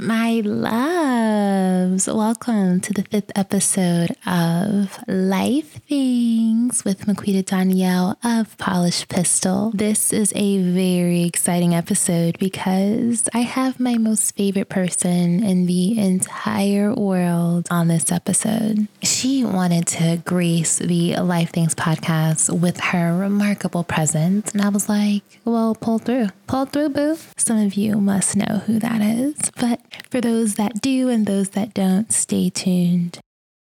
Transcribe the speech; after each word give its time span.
My 0.00 0.42
loves, 0.44 2.06
welcome 2.06 2.80
to 2.82 2.92
the 2.92 3.02
fifth 3.02 3.32
episode 3.34 4.12
of 4.24 4.96
Life 5.08 5.82
Things 5.88 6.84
with 6.84 7.06
Maquita 7.06 7.42
Donyel 7.42 8.14
of 8.22 8.56
Polished 8.58 9.08
Pistil. 9.08 9.72
This 9.74 10.12
is 10.12 10.32
a 10.36 10.58
very 10.58 11.24
exciting 11.24 11.74
episode 11.74 12.38
because 12.38 13.28
I 13.34 13.40
have 13.40 13.80
my 13.80 13.98
most 13.98 14.36
favorite 14.36 14.68
person 14.68 15.42
in 15.42 15.66
the 15.66 15.98
entire 15.98 16.94
world 16.94 17.66
on 17.68 17.88
this 17.88 18.12
episode. 18.12 18.86
She 19.02 19.42
wanted 19.42 19.88
to 19.88 20.22
grace 20.24 20.78
the 20.78 21.16
Life 21.16 21.50
Things 21.50 21.74
podcast 21.74 22.56
with 22.56 22.78
her 22.78 23.16
remarkable 23.18 23.82
presence, 23.82 24.52
and 24.52 24.62
I 24.62 24.68
was 24.68 24.88
like, 24.88 25.24
well, 25.44 25.74
pull 25.74 25.98
through. 25.98 26.28
Pull 26.46 26.66
through, 26.66 26.90
boo. 26.90 27.18
Some 27.36 27.58
of 27.58 27.74
you 27.74 27.96
must 27.96 28.36
know 28.36 28.62
who 28.64 28.78
that 28.78 29.02
is, 29.02 29.34
but 29.58 29.80
for 30.10 30.20
those 30.20 30.54
that 30.56 30.80
do 30.80 31.08
and 31.08 31.26
those 31.26 31.50
that 31.50 31.74
don't, 31.74 32.12
stay 32.12 32.50
tuned. 32.50 33.18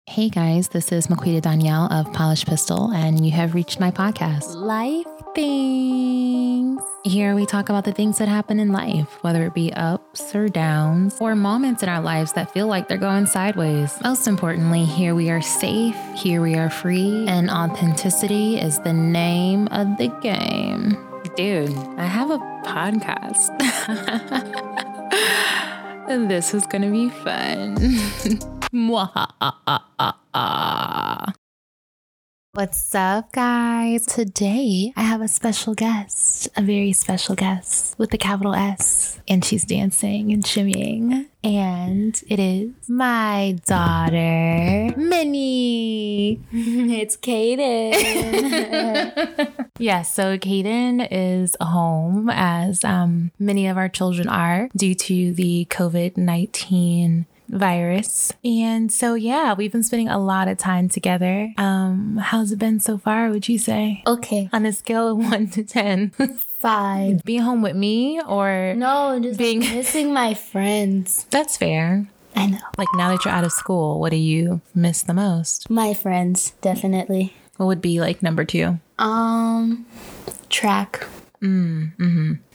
Hey 0.10 0.30
guys, 0.30 0.70
this 0.70 0.94
is 0.94 1.08
Maquita 1.08 1.42
Donyel 1.42 1.92
of 1.92 2.14
Polished 2.14 2.48
Pistil, 2.48 2.96
and 2.96 3.26
you 3.26 3.32
have 3.32 3.54
reached 3.54 3.80
my 3.80 3.92
podcast, 3.92 4.56
Life 4.56 5.06
Things. 5.36 6.82
Here 7.04 7.36
we 7.36 7.46
talk 7.46 7.68
about 7.68 7.84
the 7.84 7.92
things 7.92 8.18
that 8.20 8.30
happen 8.30 8.58
in 8.58 8.72
life, 8.72 9.22
whether 9.22 9.46
it 9.46 9.54
be 9.54 9.74
ups 9.74 10.34
or 10.34 10.48
downs, 10.48 11.18
or 11.20 11.36
moments 11.36 11.84
in 11.84 11.90
our 11.90 12.02
lives 12.02 12.32
that 12.34 12.54
feel 12.54 12.68
like 12.68 12.88
they're 12.88 12.98
going 12.98 13.26
sideways. 13.26 13.94
Most 14.02 14.28
importantly, 14.28 14.86
here 14.86 15.14
we 15.14 15.30
are 15.30 15.42
safe, 15.42 15.98
here 16.16 16.42
we 16.42 16.56
are 16.56 16.70
free, 16.70 17.26
and 17.28 17.50
authenticity 17.50 18.58
is 18.58 18.80
the 18.80 18.94
name 18.94 19.68
of 19.68 19.98
the 19.98 20.08
game. 20.22 20.98
Dude, 21.36 21.76
I 21.98 22.06
have 22.06 22.32
a 22.32 22.38
podcast. 22.64 23.54
this 26.08 26.54
is 26.54 26.66
gonna 26.66 26.90
be 26.90 27.10
fun. 27.10 27.76
What's 32.58 32.96
up, 32.96 33.34
guys? 33.34 34.08
Today 34.08 34.92
I 34.96 35.04
have 35.04 35.22
a 35.22 35.28
special 35.28 35.76
guest, 35.76 36.50
a 36.58 36.64
very 36.64 36.92
special 36.92 37.36
guest 37.36 37.94
with 38.00 38.12
a 38.16 38.18
capital 38.18 38.56
S, 38.56 39.20
and 39.28 39.46
she's 39.46 39.64
dancing 39.64 40.34
and 40.34 40.44
shimmying. 40.44 41.28
And 41.44 42.20
it 42.28 42.40
is 42.40 42.72
my 42.90 43.60
daughter, 43.68 44.92
Mini. 44.98 46.42
it's 46.52 47.16
Kaedyn. 47.16 47.94
yes, 49.78 50.16
so 50.16 50.40
Kaedyn 50.40 51.08
is 51.12 51.56
home, 51.62 52.28
as 52.32 52.84
um, 52.84 53.30
many 53.38 53.68
of 53.68 53.78
our 53.78 53.88
children 53.88 54.28
are, 54.28 54.68
due 54.76 54.96
to 54.96 55.32
the 55.32 55.68
COVID 55.70 56.18
19 56.18 57.28
virus. 57.48 58.32
And 58.44 58.92
so, 58.92 59.14
yeah, 59.16 59.54
we've 59.54 59.72
been 59.72 59.84
spending 59.84 60.10
a 60.10 60.20
lot 60.20 60.48
of 60.48 60.58
time 60.58 60.90
together. 60.90 61.54
Um, 61.58 62.18
how's 62.18 62.52
it 62.52 62.60
been 62.60 62.80
so 62.80 62.98
far, 62.98 63.30
would 63.30 63.48
you 63.50 63.58
say? 63.58 64.04
Okay. 64.06 64.50
On 64.54 64.66
a 64.66 64.74
scale 64.74 65.08
of 65.10 65.18
one 65.18 65.48
to 65.52 65.64
10, 65.64 66.12
Five. 66.60 67.24
being 67.24 67.42
home 67.42 67.62
with 67.62 67.76
me 67.76 68.20
or 68.22 68.74
No, 68.76 69.20
just 69.22 69.38
Being- 69.38 69.60
missing 69.76 70.14
my 70.14 70.34
friends. 70.34 71.26
that's 71.30 71.56
fair. 71.58 72.08
I 72.36 72.48
know. 72.48 72.60
Like 72.78 72.88
now 72.96 73.10
that 73.10 73.26
you're 73.26 73.34
out 73.34 73.44
of 73.46 73.52
school, 73.52 74.00
what 74.00 74.12
do 74.12 74.18
you 74.18 74.62
miss 74.76 75.02
the 75.02 75.14
most? 75.14 75.70
My 75.70 75.94
friends, 75.94 76.52
definitely. 76.62 77.34
What 77.58 77.66
would 77.68 77.82
be 77.82 78.00
like 78.00 78.22
number 78.22 78.46
two? 78.46 78.80
Um, 79.00 79.86
track. 80.50 81.06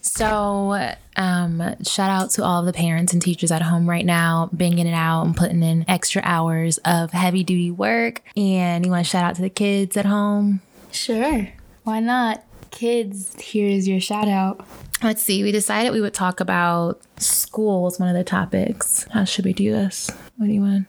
So, 0.02 0.94
um, 1.16 1.62
shout 1.84 2.10
out 2.10 2.30
to 2.32 2.44
all 2.44 2.60
of 2.60 2.66
the 2.66 2.72
parents 2.72 3.12
and 3.12 3.22
teachers 3.22 3.52
at 3.52 3.62
home 3.62 3.88
right 3.88 4.04
now, 4.04 4.50
banging 4.52 4.88
it 4.88 4.92
out 4.92 5.24
and 5.24 5.36
putting 5.36 5.62
in 5.62 5.84
extra 5.88 6.20
hours 6.24 6.78
of 6.78 7.12
heavy 7.12 7.44
duty 7.44 7.70
work. 7.70 8.20
And 8.36 8.84
you 8.84 8.90
want 8.90 9.06
to 9.06 9.10
shout 9.10 9.24
out 9.24 9.36
to 9.36 9.42
the 9.42 9.48
kids 9.48 9.96
at 9.96 10.04
home? 10.04 10.60
Sure. 10.90 11.48
Why 11.84 12.00
not? 12.00 12.44
Kids, 12.72 13.36
here's 13.38 13.86
your 13.86 14.00
shout 14.00 14.28
out. 14.28 14.66
Let's 15.02 15.22
see. 15.22 15.42
We 15.44 15.52
decided 15.52 15.92
we 15.92 16.00
would 16.00 16.14
talk 16.14 16.40
about 16.40 17.00
school 17.18 17.86
as 17.86 18.00
one 18.00 18.08
of 18.08 18.16
the 18.16 18.24
topics. 18.24 19.06
How 19.12 19.24
should 19.24 19.44
we 19.44 19.52
do 19.52 19.70
this? 19.70 20.10
What 20.36 20.46
do 20.46 20.52
you 20.52 20.62
want? 20.62 20.86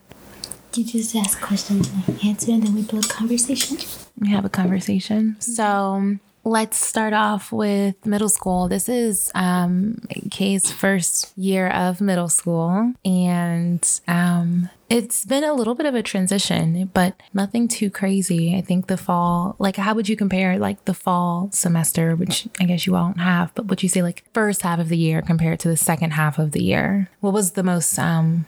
You 0.76 0.86
just 0.86 1.16
ask 1.16 1.40
questions 1.40 1.88
and 1.90 2.04
I 2.08 2.28
answer, 2.28 2.52
and 2.52 2.64
then 2.64 2.74
we 2.74 2.82
build 2.82 3.08
conversation. 3.08 3.78
We 4.20 4.30
have 4.32 4.44
a 4.44 4.50
conversation. 4.50 5.36
So 5.40 6.18
let's 6.46 6.78
start 6.78 7.14
off 7.14 7.52
with 7.52 8.06
middle 8.06 8.30
school. 8.30 8.68
This 8.68 8.90
is 8.90 9.32
um, 9.34 10.00
Kay's 10.30 10.72
first 10.72 11.38
year 11.38 11.70
of 11.70 12.02
middle 12.02 12.28
school, 12.28 12.94
and 13.06 14.02
um, 14.08 14.70
it's 14.90 15.26
been 15.26 15.44
a 15.44 15.54
little 15.54 15.76
bit 15.76 15.86
of 15.86 15.96
a 15.96 16.04
transition, 16.04 16.90
but 16.94 17.16
nothing 17.34 17.68
too 17.68 17.90
crazy. 17.90 18.56
I 18.56 18.62
think 18.62 18.88
the 18.88 18.98
fall, 18.98 19.56
like, 19.58 19.78
how 19.78 19.94
would 19.94 20.10
you 20.10 20.16
compare 20.16 20.60
like 20.60 20.84
the 20.86 20.94
fall 20.94 21.50
semester, 21.52 22.16
which 22.16 22.48
I 22.60 22.66
guess 22.66 22.86
you 22.86 22.94
won't 22.94 23.20
have, 23.20 23.54
but 23.56 23.68
would 23.68 23.82
you 23.82 23.90
say 23.90 24.02
like 24.02 24.24
first 24.34 24.64
half 24.64 24.80
of 24.80 24.90
the 24.90 24.98
year 24.98 25.22
compared 25.22 25.60
to 25.62 25.70
the 25.70 25.78
second 25.78 26.12
half 26.12 26.40
of 26.40 26.52
the 26.52 26.64
year? 26.64 27.10
What 27.22 27.34
was 27.34 27.52
the 27.52 27.64
most 27.64 27.98
um, 27.98 28.46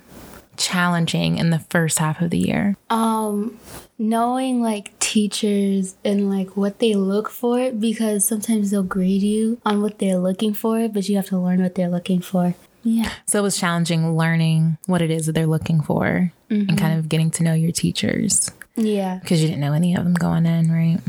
challenging 0.57 1.37
in 1.37 1.49
the 1.49 1.59
first 1.59 1.99
half 1.99 2.21
of 2.21 2.29
the 2.29 2.37
year? 2.37 2.75
Um, 2.89 3.57
knowing 3.97 4.61
like 4.61 4.97
teachers 4.99 5.95
and 6.03 6.29
like 6.29 6.57
what 6.57 6.79
they 6.79 6.93
look 6.93 7.29
for 7.29 7.71
because 7.71 8.27
sometimes 8.27 8.71
they'll 8.71 8.83
grade 8.83 9.21
you 9.21 9.59
on 9.65 9.81
what 9.81 9.99
they're 9.99 10.17
looking 10.17 10.53
for, 10.53 10.87
but 10.89 11.07
you 11.07 11.15
have 11.15 11.27
to 11.27 11.37
learn 11.39 11.61
what 11.61 11.75
they're 11.75 11.89
looking 11.89 12.21
for. 12.21 12.55
Yeah. 12.83 13.11
So 13.25 13.39
it 13.39 13.41
was 13.41 13.57
challenging 13.57 14.15
learning 14.15 14.77
what 14.85 15.01
it 15.01 15.09
is 15.09 15.25
that 15.25 15.31
they're 15.31 15.47
looking 15.47 15.81
for 15.81 16.31
and 16.49 16.67
mm-hmm. 16.67 16.75
kind 16.75 16.99
of 16.99 17.09
getting 17.09 17.31
to 17.31 17.43
know 17.43 17.53
your 17.53 17.71
teachers 17.71 18.51
Yeah. 18.75 19.19
because 19.21 19.41
you 19.41 19.47
didn't 19.47 19.61
know 19.61 19.73
any 19.73 19.95
of 19.95 20.03
them 20.03 20.13
going 20.13 20.45
in, 20.45 20.71
right? 20.71 20.99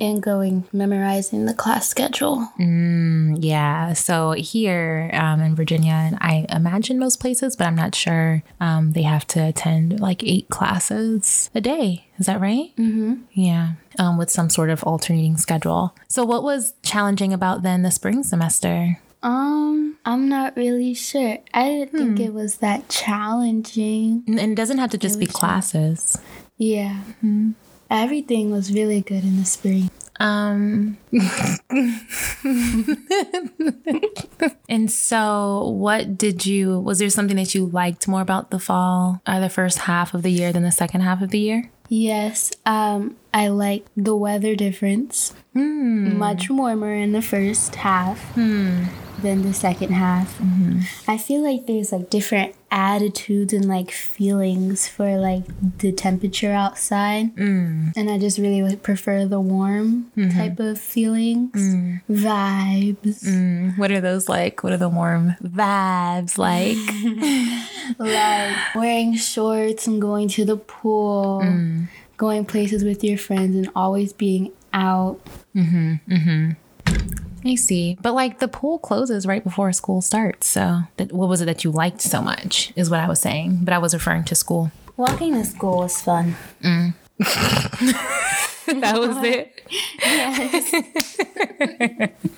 And 0.00 0.22
going 0.22 0.64
memorizing 0.72 1.46
the 1.46 1.54
class 1.54 1.88
schedule. 1.88 2.48
Mm, 2.58 3.36
yeah. 3.38 3.92
So 3.92 4.32
here 4.32 5.10
um, 5.12 5.40
in 5.40 5.54
Virginia, 5.54 5.92
and 5.92 6.18
I 6.20 6.46
imagine 6.48 6.98
most 6.98 7.20
places, 7.20 7.56
but 7.56 7.66
I'm 7.66 7.76
not 7.76 7.94
sure, 7.94 8.42
um, 8.60 8.92
they 8.92 9.02
have 9.02 9.26
to 9.28 9.40
attend 9.40 10.00
like 10.00 10.24
eight 10.24 10.48
classes 10.48 11.50
a 11.54 11.60
day. 11.60 12.06
Is 12.18 12.26
that 12.26 12.40
right? 12.40 12.74
Mm-hmm. 12.76 13.14
Yeah. 13.32 13.72
Um, 13.98 14.18
with 14.18 14.30
some 14.30 14.50
sort 14.50 14.70
of 14.70 14.82
alternating 14.84 15.36
schedule. 15.36 15.94
So 16.08 16.24
what 16.24 16.42
was 16.42 16.74
challenging 16.82 17.32
about 17.32 17.62
then 17.62 17.82
the 17.82 17.90
spring 17.90 18.22
semester? 18.22 18.98
Um, 19.22 19.96
I'm 20.04 20.28
not 20.28 20.56
really 20.56 20.94
sure. 20.94 21.38
I 21.54 21.68
didn't 21.68 21.92
think 21.92 22.20
it 22.20 22.34
was 22.34 22.56
that 22.56 22.88
challenging. 22.88 24.24
And 24.26 24.40
and 24.40 24.52
it 24.52 24.54
doesn't 24.56 24.78
have 24.78 24.90
to 24.90 24.98
just 24.98 25.20
be 25.20 25.26
classes. 25.26 26.18
Yeah. 26.56 27.00
Everything 27.92 28.50
was 28.50 28.72
really 28.72 29.02
good 29.02 29.22
in 29.22 29.36
the 29.36 29.44
spring. 29.44 29.90
Um, 30.18 30.96
and 34.68 34.90
so, 34.90 35.68
what 35.68 36.16
did 36.16 36.46
you? 36.46 36.80
Was 36.80 37.00
there 37.00 37.10
something 37.10 37.36
that 37.36 37.54
you 37.54 37.66
liked 37.66 38.08
more 38.08 38.22
about 38.22 38.50
the 38.50 38.58
fall 38.58 39.20
or 39.28 39.40
the 39.40 39.50
first 39.50 39.80
half 39.80 40.14
of 40.14 40.22
the 40.22 40.30
year 40.30 40.54
than 40.54 40.62
the 40.62 40.72
second 40.72 41.02
half 41.02 41.20
of 41.20 41.28
the 41.30 41.38
year? 41.38 41.70
Yes. 41.90 42.50
Um, 42.64 43.16
I 43.34 43.48
like 43.48 43.84
the 43.94 44.16
weather 44.16 44.54
difference. 44.54 45.34
Much 45.52 46.48
warmer 46.48 46.94
in 46.94 47.12
the 47.12 47.20
first 47.20 47.74
half 47.74 48.34
than 49.22 49.42
the 49.42 49.54
second 49.54 49.92
half. 49.92 50.38
Mm-hmm. 50.38 50.80
I 51.10 51.16
feel 51.16 51.42
like 51.42 51.66
there's 51.66 51.92
like 51.92 52.10
different 52.10 52.54
attitudes 52.70 53.52
and 53.52 53.66
like 53.68 53.90
feelings 53.90 54.88
for 54.88 55.18
like 55.18 55.44
the 55.78 55.92
temperature 55.92 56.52
outside. 56.52 57.34
Mm. 57.36 57.92
And 57.96 58.10
I 58.10 58.18
just 58.18 58.38
really 58.38 58.62
would 58.62 58.82
prefer 58.82 59.26
the 59.26 59.40
warm 59.40 60.10
mm-hmm. 60.16 60.36
type 60.36 60.58
of 60.58 60.80
feelings, 60.80 61.52
mm. 61.54 62.00
vibes. 62.10 63.24
Mm, 63.24 63.78
what 63.78 63.90
are 63.92 64.00
those 64.00 64.28
like? 64.28 64.64
What 64.64 64.72
are 64.72 64.78
the 64.78 64.88
warm 64.88 65.36
vibes 65.42 66.38
like? 66.38 66.78
like 67.98 68.74
wearing 68.74 69.16
shorts 69.16 69.86
and 69.86 70.00
going 70.00 70.28
to 70.28 70.44
the 70.44 70.56
pool, 70.56 71.42
mm. 71.44 71.88
going 72.16 72.44
places 72.44 72.84
with 72.84 73.04
your 73.04 73.18
friends, 73.18 73.54
and 73.54 73.70
always 73.76 74.12
being 74.12 74.52
out. 74.72 75.20
Mm-hmm. 75.54 76.52
I 77.44 77.54
see, 77.56 77.96
but 78.00 78.14
like 78.14 78.38
the 78.38 78.48
pool 78.48 78.78
closes 78.78 79.26
right 79.26 79.42
before 79.42 79.72
school 79.72 80.00
starts. 80.00 80.46
So, 80.46 80.82
that, 80.96 81.12
what 81.12 81.28
was 81.28 81.40
it 81.40 81.46
that 81.46 81.64
you 81.64 81.70
liked 81.70 82.00
so 82.00 82.22
much? 82.22 82.72
Is 82.76 82.90
what 82.90 83.00
I 83.00 83.08
was 83.08 83.20
saying, 83.20 83.60
but 83.62 83.74
I 83.74 83.78
was 83.78 83.94
referring 83.94 84.24
to 84.24 84.34
school. 84.34 84.70
Walking 84.96 85.34
to 85.34 85.44
school 85.44 85.78
was 85.78 86.00
fun. 86.00 86.36
Mm. 86.62 86.94
that 88.80 88.98
was 88.98 89.16
it. 89.22 89.60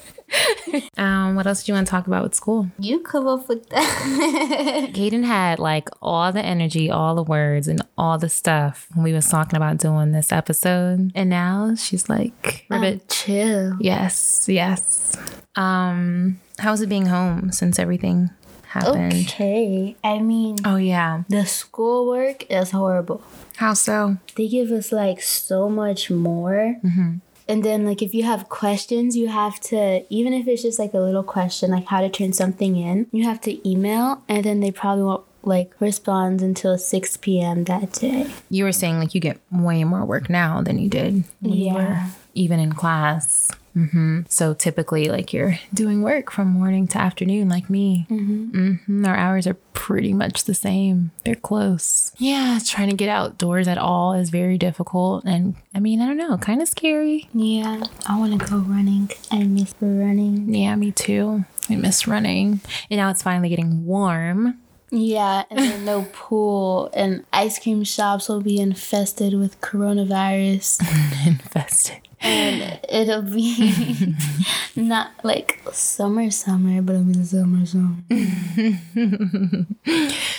um, 0.97 1.35
what 1.35 1.47
else 1.47 1.65
do 1.65 1.73
you 1.73 1.75
want 1.75 1.87
to 1.87 1.91
talk 1.91 2.07
about 2.07 2.23
with 2.23 2.35
school? 2.35 2.69
You 2.79 3.01
come 3.01 3.27
up 3.27 3.49
with 3.49 3.69
that. 3.71 4.91
Kaedyn 4.95 5.25
had 5.25 5.59
like 5.59 5.89
all 6.03 6.33
the 6.33 6.43
energy, 6.45 6.91
all 6.91 7.15
the 7.15 7.23
words, 7.23 7.69
and 7.69 7.81
all 7.97 8.19
the 8.19 8.29
stuff 8.29 8.89
when 8.95 9.05
we 9.05 9.13
was 9.13 9.29
talking 9.29 9.57
about 9.57 9.79
doing 9.79 10.13
this 10.13 10.33
episode, 10.33 11.13
and 11.15 11.31
now 11.31 11.75
she's 11.77 12.09
like, 12.09 12.67
ribbit. 12.69 13.09
chill. 13.09 13.77
Yes, 13.81 14.47
yes. 14.49 15.17
Um, 15.57 16.41
how's 16.59 16.81
it 16.81 16.89
being 16.89 17.07
home 17.07 17.53
since 17.53 17.79
everything 17.79 18.31
happened. 18.75 19.13
Okay. 19.29 19.97
I 20.03 20.19
mean, 20.19 20.57
Oh 20.65 20.77
yeah. 20.77 21.23
the 21.29 21.47
schoolwork 21.47 22.51
is 22.51 22.73
horrible. 22.73 23.23
How 23.57 23.75
so? 23.75 24.17
They 24.37 24.49
give 24.49 24.73
us 24.73 24.91
like 24.91 25.23
so 25.23 25.69
much 25.69 26.11
more. 26.11 26.77
And 27.49 27.63
then, 27.63 27.85
like, 27.85 28.01
if 28.03 28.15
you 28.15 28.23
have 28.25 28.49
questions, 28.49 29.17
you 29.17 29.29
have 29.29 29.61
to, 29.61 30.05
even 30.13 30.33
if 30.33 30.49
it's 30.49 30.63
just 30.63 30.79
like 30.79 30.95
a 30.95 30.99
little 30.99 31.23
question, 31.23 31.71
like 31.71 31.87
how 31.87 32.01
to 32.01 32.09
turn 32.09 32.33
something 32.33 32.77
in, 32.77 33.07
you 33.13 33.25
have 33.25 33.41
to 33.43 33.69
email, 33.69 34.23
and 34.29 34.45
then 34.45 34.61
they 34.61 34.71
probably 34.71 35.05
won't 35.05 35.25
like 35.43 35.73
respond 35.79 36.41
until 36.41 36.79
6 36.79 37.17
p.m. 37.19 37.65
that 37.65 37.93
day. 37.93 38.31
You 38.49 38.65
were 38.65 38.73
saying 38.73 38.99
like 38.99 39.15
you 39.15 39.21
get 39.21 39.39
way 39.53 39.85
more 39.85 40.05
work 40.07 40.31
now 40.31 40.63
than 40.63 40.79
you 40.79 40.89
did 40.89 41.25
you 41.43 41.67
Yeah. 41.67 41.75
were 41.75 42.01
even 42.33 42.59
in 42.61 42.73
class. 42.73 43.51
Hmm 43.75 44.21
So 44.29 44.55
typically, 44.55 45.09
like 45.09 45.33
you're 45.33 45.59
doing 45.73 46.03
work 46.03 46.31
from 46.31 46.49
morning 46.49 46.87
to 46.89 46.99
afternoon, 46.99 47.49
like 47.49 47.69
me. 47.69 48.07
Mm-hmm. 48.11 49.05
Our 49.05 49.17
hours 49.17 49.47
are 49.47 49.55
pretty 49.73 50.13
much 50.15 50.45
the 50.45 50.55
same. 50.55 51.11
They're 51.25 51.35
close. 51.35 52.13
Yeah, 52.19 52.59
trying 52.65 52.91
to 52.91 52.97
get 52.97 53.09
outdoors 53.09 53.69
at 53.69 53.77
all 53.79 54.15
is 54.15 54.31
very 54.31 54.57
difficult, 54.59 55.25
and 55.25 55.57
I 55.75 55.81
mean, 55.81 56.01
I 56.01 56.07
don't 56.07 56.17
know, 56.17 56.39
kind 56.39 56.63
of 56.63 56.69
scary. 56.69 57.29
Yeah. 57.35 57.85
I 58.07 58.19
want 58.19 58.41
to 58.41 58.47
go 58.47 58.59
running. 58.59 59.11
I 59.31 59.43
miss 59.45 59.75
running. 59.81 60.55
Yeah, 60.55 60.75
me 60.77 60.93
too. 60.93 61.45
I 61.69 61.77
miss 61.77 62.07
running, 62.07 62.61
and 62.91 62.99
now 62.99 63.11
it's 63.11 63.23
finally 63.23 63.49
getting 63.49 63.85
warm. 63.85 64.59
Yeah, 64.97 65.43
and 65.51 65.59
then 65.59 65.85
no 65.85 66.07
pool, 66.13 66.89
and 66.95 67.25
ice 67.33 67.59
cream 67.59 67.83
shops 67.83 68.29
will 68.29 68.41
be 68.41 68.61
infested 68.61 69.35
with 69.35 69.61
coronavirus. 69.61 70.81
Infested. 71.27 71.97
and 72.21 72.79
it'll 72.89 73.23
be 73.23 74.15
not 74.77 75.11
like 75.25 75.61
summer 75.73 76.31
summer 76.31 76.81
but 76.81 76.95
it'll 76.95 77.05
be 77.05 77.13
the 77.13 77.25
summer 77.25 77.67
summer 77.67 77.97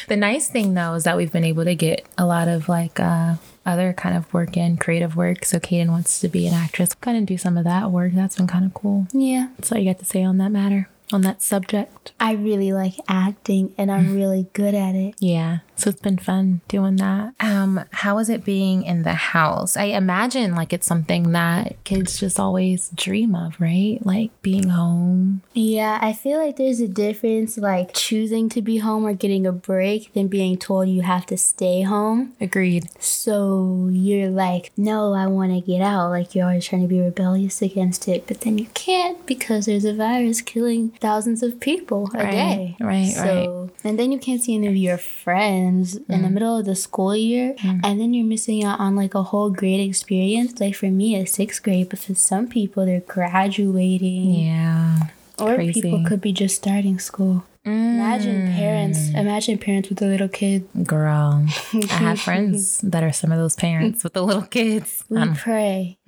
The 0.07 0.15
nice 0.17 0.49
thing 0.49 0.73
though 0.73 0.93
is 0.95 1.03
that 1.03 1.15
we've 1.17 1.31
been 1.31 1.43
able 1.43 1.65
to 1.65 1.75
get 1.75 2.05
a 2.17 2.25
lot 2.25 2.47
of 2.47 2.67
like 2.69 2.99
uh 2.99 3.35
other 3.67 3.93
kind 3.93 4.15
of 4.17 4.31
work 4.33 4.55
in 4.57 4.77
creative 4.77 5.15
work. 5.15 5.43
So 5.45 5.59
Kaedyn 5.59 5.89
wants 5.89 6.19
to 6.21 6.27
be 6.27 6.47
an 6.47 6.53
actress. 6.53 6.93
Kind 6.95 7.17
of 7.17 7.25
do 7.25 7.37
some 7.37 7.57
of 7.57 7.63
that 7.65 7.91
work. 7.91 8.13
That's 8.13 8.35
been 8.37 8.47
kind 8.47 8.65
of 8.65 8.73
cool. 8.73 9.07
yeah 9.11 9.49
That's 9.57 9.71
all 9.71 9.77
you 9.79 9.85
got 9.91 9.99
to 9.99 10.05
say 10.05 10.23
on 10.23 10.37
that 10.37 10.49
matter, 10.51 10.87
on 11.13 11.21
that 11.21 11.41
subject. 11.41 12.13
i 12.19 12.33
really 12.33 12.71
like 12.73 12.95
acting 13.07 13.73
and 13.77 13.91
i'm 13.91 14.15
really 14.21 14.47
good 14.53 14.73
at 14.73 14.95
it 14.95 15.15
Yeah. 15.19 15.59
So 15.77 15.89
it's 15.89 15.99
been 16.01 16.17
fun 16.17 16.61
doing 16.67 16.95
that. 16.97 17.33
Um, 17.39 17.83
how 17.91 18.17
is 18.19 18.29
it 18.29 18.45
being 18.45 18.83
in 18.83 19.03
the 19.03 19.13
house? 19.13 19.75
I 19.77 19.85
imagine 19.85 20.55
like 20.55 20.71
it's 20.73 20.87
something 20.87 21.31
that 21.33 21.83
kids 21.83 22.19
just 22.19 22.39
always 22.39 22.89
dream 22.95 23.35
of, 23.35 23.59
right? 23.59 23.99
Like 24.03 24.31
being 24.41 24.69
home. 24.69 25.41
yeah 25.53 25.97
i 26.01 26.13
feel 26.13 26.37
like 26.43 26.55
there's 26.57 26.79
a 26.79 26.87
difference 26.87 27.57
like 27.57 27.93
choosing 27.93 28.47
to 28.49 28.61
be 28.61 28.77
home 28.77 29.05
or 29.05 29.13
getting 29.13 29.45
a 29.47 29.51
break 29.51 30.11
than 30.13 30.27
being 30.27 30.55
told 30.57 30.87
you 30.87 31.01
have 31.01 31.25
to 31.25 31.37
stay 31.37 31.81
home 31.81 32.33
Agreed. 32.39 32.85
so 33.01 33.89
you're 33.91 34.29
like 34.29 34.71
no 34.77 35.13
i 35.13 35.25
want 35.25 35.51
to 35.51 35.61
get 35.61 35.81
out 35.81 36.09
like 36.09 36.35
you're 36.35 36.45
always 36.45 36.65
trying 36.65 36.81
to 36.83 36.87
be 36.87 36.99
rebellious 36.99 37.61
against 37.61 38.07
it 38.07 38.27
but 38.27 38.41
then 38.41 38.57
you 38.57 38.67
can't 38.73 39.25
because 39.25 39.65
there's 39.65 39.85
a 39.85 39.93
virus 39.93 40.41
killing 40.41 40.89
thousands 41.01 41.41
of 41.41 41.59
people 41.59 42.09
a 42.13 42.17
Right, 42.23 42.31
day 42.31 42.75
right, 42.79 43.07
so 43.13 43.71
and 43.83 43.97
then 43.99 44.11
you 44.11 44.19
can't 44.19 44.41
see 44.43 44.55
any 44.55 44.67
of 44.67 44.75
your 44.75 44.97
friends 44.97 45.64
in 45.65 45.81
the 45.81 46.27
mm. 46.27 46.31
middle 46.31 46.57
of 46.57 46.65
the 46.65 46.75
school 46.75 47.15
year 47.15 47.55
mm. 47.59 47.81
and 47.83 47.99
then 47.99 48.13
you're 48.13 48.25
missing 48.25 48.63
out 48.63 48.79
on 48.79 48.95
like 48.95 49.15
a 49.15 49.23
whole 49.23 49.49
grade 49.49 49.87
experience. 49.87 50.59
Like 50.59 50.75
for 50.75 50.87
me 50.87 51.15
it's 51.15 51.33
sixth 51.33 51.63
grade 51.63 51.89
but 51.89 51.99
for 51.99 52.15
some 52.15 52.47
people 52.47 52.85
they're 52.85 53.01
graduating. 53.01 54.33
Yeah. 54.33 54.99
or 55.39 55.55
crazy. 55.55 55.81
people 55.81 56.03
could 56.05 56.21
be 56.21 56.31
just 56.31 56.55
starting 56.55 56.99
school. 56.99 57.43
Imagine 57.65 58.47
mm. 58.47 58.55
parents 58.55 59.09
imagine 59.09 59.57
parents 59.57 59.89
with 59.89 59.99
a 60.01 60.05
little 60.05 60.27
kid. 60.27 60.67
Girl, 60.83 61.47
I 61.73 61.85
have 61.87 62.21
friends 62.21 62.79
that 62.83 63.03
are 63.03 63.11
some 63.11 63.31
of 63.31 63.39
those 63.39 63.55
parents 63.55 64.03
with 64.03 64.13
the 64.13 64.23
little 64.23 64.43
kids. 64.43 65.03
we 65.09 65.27
pray. 65.33 65.97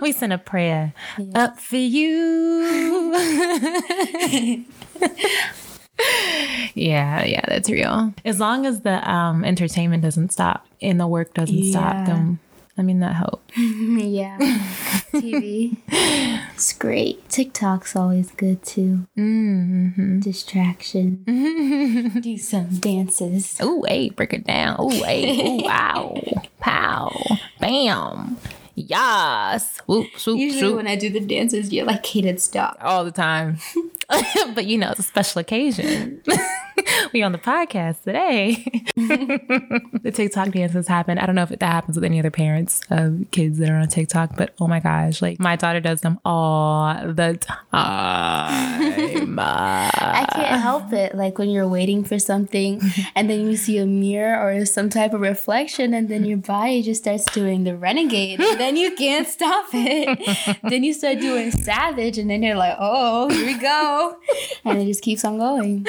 We 0.00 0.12
send 0.12 0.32
a 0.32 0.38
prayer 0.38 0.94
up 1.34 1.58
for 1.58 1.76
you. 1.76 3.12
yeah, 6.74 7.24
yeah, 7.24 7.42
that's 7.48 7.68
real. 7.70 8.14
As 8.24 8.40
long 8.40 8.66
as 8.66 8.80
the 8.82 9.08
um, 9.10 9.44
entertainment 9.44 10.02
doesn't 10.02 10.32
stop 10.32 10.66
and 10.80 10.98
the 11.00 11.06
work 11.06 11.34
doesn't 11.34 11.64
stop, 11.64 12.06
then 12.06 12.38
I 12.78 12.82
mean 12.82 13.00
that 13.00 13.14
helps. 13.16 13.42
yeah 13.56 14.38
tv 15.10 15.76
it's 15.88 16.72
great 16.72 17.26
tiktok's 17.28 17.96
always 17.96 18.30
good 18.30 18.62
too 18.62 19.06
Mm-hmm. 19.18 20.20
distraction 20.20 21.24
do 22.22 22.38
some 22.38 22.68
dances 22.78 23.60
Ooh, 23.60 23.82
hey, 23.88 24.10
break 24.10 24.32
it 24.32 24.44
down. 24.46 24.80
Ooh, 24.80 24.88
hey, 25.04 25.46
ooh, 25.48 25.64
wow, 25.64 26.16
pow, 26.60 27.12
bam, 27.58 28.36
yes, 28.76 29.80
whoop, 29.86 30.06
swoop, 30.16 30.38
Usually 30.38 30.60
swoop. 30.60 30.76
when 30.76 30.86
I 30.86 30.94
do 30.96 31.10
the 31.10 31.20
dances, 31.20 31.72
you're 31.72 31.84
like, 31.86 32.02
Kaedyn, 32.04 32.38
stop. 32.38 32.78
all 32.80 33.04
the 33.04 33.10
time. 33.10 33.58
but 34.54 34.66
you 34.66 34.78
know, 34.78 34.90
it's 34.90 35.00
a 35.00 35.04
special 35.04 35.40
occasion. 35.40 36.22
we 37.12 37.22
on 37.22 37.32
the 37.32 37.38
podcast 37.38 38.02
today. 38.02 38.54
the 40.02 40.10
TikTok 40.12 40.50
dances 40.50 40.88
happen. 40.88 41.18
I 41.18 41.26
don't 41.26 41.34
know 41.34 41.42
if 41.42 41.50
that 41.50 41.62
happens 41.62 41.96
with 41.96 42.04
any 42.04 42.18
other 42.18 42.30
parents 42.30 42.80
of 42.90 43.26
kids 43.30 43.58
that 43.58 43.70
are 43.70 43.76
on 43.76 43.88
TikTok, 43.88 44.36
but 44.36 44.54
oh 44.60 44.66
my 44.66 44.80
gosh, 44.80 45.22
like 45.22 45.38
my 45.38 45.56
daughter 45.56 45.80
does 45.80 46.00
them 46.00 46.18
all 46.24 46.94
the 47.06 47.38
time. 47.40 47.58
I 49.38 50.26
can't 50.32 50.60
help 50.60 50.92
it. 50.92 51.14
Like 51.14 51.38
when 51.38 51.50
you're 51.50 51.68
waiting 51.68 52.04
for 52.04 52.18
something 52.18 52.80
and 53.14 53.30
then 53.30 53.46
you 53.46 53.56
see 53.56 53.78
a 53.78 53.86
mirror 53.86 54.40
or 54.40 54.66
some 54.66 54.88
type 54.90 55.12
of 55.12 55.20
reflection 55.20 55.94
and 55.94 56.08
then 56.08 56.24
your 56.24 56.38
body 56.38 56.82
just 56.82 57.02
starts 57.02 57.24
doing 57.32 57.64
the 57.64 57.76
renegade 57.76 58.40
and 58.40 58.58
then 58.58 58.76
you 58.76 58.94
can't 58.96 59.28
stop 59.28 59.66
it. 59.72 60.58
then 60.62 60.84
you 60.84 60.92
start 60.92 61.20
doing 61.20 61.50
savage 61.50 62.18
and 62.18 62.28
then 62.30 62.42
you're 62.42 62.56
like, 62.56 62.76
oh, 62.78 63.28
here 63.28 63.46
we 63.46 63.54
go. 63.58 63.99
And 64.64 64.78
it 64.80 64.86
just 64.86 65.02
keeps 65.02 65.24
on 65.24 65.38
going. 65.38 65.86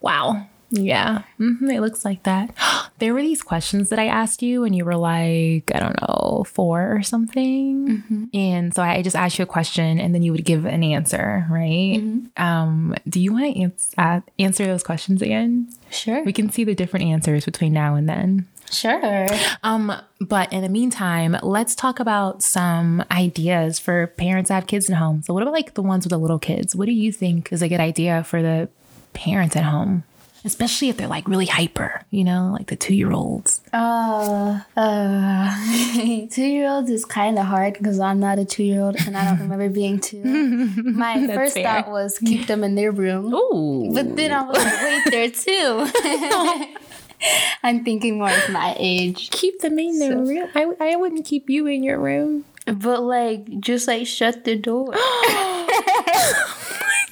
Wow. 0.00 0.46
Yeah, 0.70 1.22
hmm 1.38 1.70
it 1.70 1.80
looks 1.80 2.04
like 2.04 2.24
that. 2.24 2.54
There 2.98 3.14
were 3.14 3.22
these 3.22 3.42
questions 3.42 3.90
that 3.90 4.00
I 4.00 4.06
asked 4.08 4.42
you 4.42 4.60
when 4.62 4.72
you 4.72 4.84
were 4.84 4.96
like, 4.96 5.70
I 5.72 5.78
don't 5.78 5.96
know, 6.02 6.44
four 6.48 6.92
or 6.96 7.00
something. 7.04 8.28
And 8.34 8.74
so 8.74 8.82
I 8.82 9.02
just 9.02 9.14
asked 9.14 9.38
you 9.38 9.44
a 9.44 9.46
question 9.46 10.00
and 10.00 10.12
then 10.12 10.22
you 10.24 10.32
would 10.32 10.44
give 10.44 10.64
an 10.66 10.82
answer, 10.82 11.46
right? 11.48 12.02
Um, 12.36 12.96
do 13.08 13.20
you 13.20 13.32
want 13.32 13.54
to 13.54 13.60
ans- 13.62 13.94
uh, 13.96 14.20
answer 14.40 14.66
those 14.66 14.82
questions 14.82 15.22
again? 15.22 15.72
Sure. 15.90 16.24
We 16.24 16.32
can 16.32 16.50
see 16.50 16.64
the 16.64 16.74
different 16.74 17.06
answers 17.06 17.44
between 17.44 17.72
now 17.72 17.94
and 17.94 18.08
then. 18.08 18.48
Sure. 18.70 19.26
Um, 19.62 19.92
but 20.20 20.52
in 20.52 20.62
the 20.62 20.68
meantime, 20.68 21.36
let's 21.42 21.74
talk 21.74 22.00
about 22.00 22.42
some 22.42 23.04
ideas 23.10 23.78
for 23.78 24.08
parents 24.08 24.48
that 24.48 24.54
have 24.54 24.66
kids 24.66 24.90
at 24.90 24.96
home. 24.96 25.22
So, 25.22 25.34
what 25.34 25.42
about 25.42 25.52
like 25.52 25.74
the 25.74 25.82
ones 25.82 26.04
with 26.04 26.10
the 26.10 26.18
little 26.18 26.38
kids? 26.38 26.74
What 26.74 26.86
do 26.86 26.92
you 26.92 27.12
think 27.12 27.52
is 27.52 27.62
a 27.62 27.68
good 27.68 27.80
idea 27.80 28.24
for 28.24 28.42
the 28.42 28.68
parents 29.12 29.56
at 29.56 29.64
home? 29.64 30.04
Especially 30.44 30.88
if 30.88 30.96
they're 30.96 31.08
like 31.08 31.26
really 31.28 31.46
hyper, 31.46 32.02
you 32.10 32.22
know, 32.22 32.54
like 32.56 32.68
the 32.68 32.76
two 32.76 32.94
year 32.94 33.10
olds. 33.10 33.60
Uh, 33.72 34.60
uh, 34.76 35.56
two 36.30 36.46
year 36.46 36.68
olds 36.68 36.88
is 36.90 37.04
kind 37.04 37.38
of 37.38 37.44
hard 37.44 37.74
because 37.74 37.98
I'm 37.98 38.20
not 38.20 38.38
a 38.38 38.44
two 38.44 38.62
year 38.62 38.80
old 38.80 38.96
and 39.04 39.16
I 39.16 39.24
don't 39.24 39.40
remember 39.40 39.68
being 39.68 39.98
two. 39.98 40.22
My 40.84 41.26
first 41.26 41.54
fair. 41.54 41.64
thought 41.64 41.90
was 41.90 42.18
keep 42.18 42.46
them 42.46 42.62
in 42.62 42.76
their 42.76 42.92
room. 42.92 43.34
Ooh. 43.34 43.92
But 43.92 44.14
then 44.14 44.30
I 44.32 44.42
was 44.42 44.56
like, 44.56 44.82
wait, 44.82 45.10
they're 45.10 45.30
two. 45.30 46.74
I'm 47.62 47.84
thinking 47.84 48.18
more 48.18 48.30
of 48.30 48.50
my 48.50 48.74
age. 48.78 49.30
keep 49.30 49.60
them 49.60 49.78
in 49.78 49.98
their 49.98 50.16
room. 50.16 50.48
I, 50.54 50.72
I 50.80 50.96
wouldn't 50.96 51.24
keep 51.26 51.48
you 51.50 51.66
in 51.66 51.82
your 51.82 51.98
room. 51.98 52.44
But 52.66 53.02
like, 53.02 53.60
just 53.60 53.88
like 53.88 54.06
shut 54.06 54.44
the 54.44 54.56
door. 54.56 54.94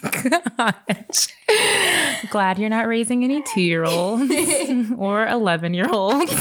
Oh 0.09 0.13
my 0.59 0.73
gosh. 0.89 1.29
Glad 2.31 2.59
you're 2.59 2.71
not 2.71 2.87
raising 2.87 3.25
any 3.25 3.43
two 3.43 3.61
year 3.61 3.85
olds 3.85 4.31
or 4.99 5.27
11 5.27 5.75
year 5.75 5.89
olds. 5.91 6.33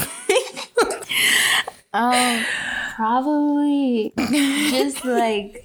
Um, 1.92 2.44
probably 2.94 4.12
just 4.18 5.04
like 5.04 5.64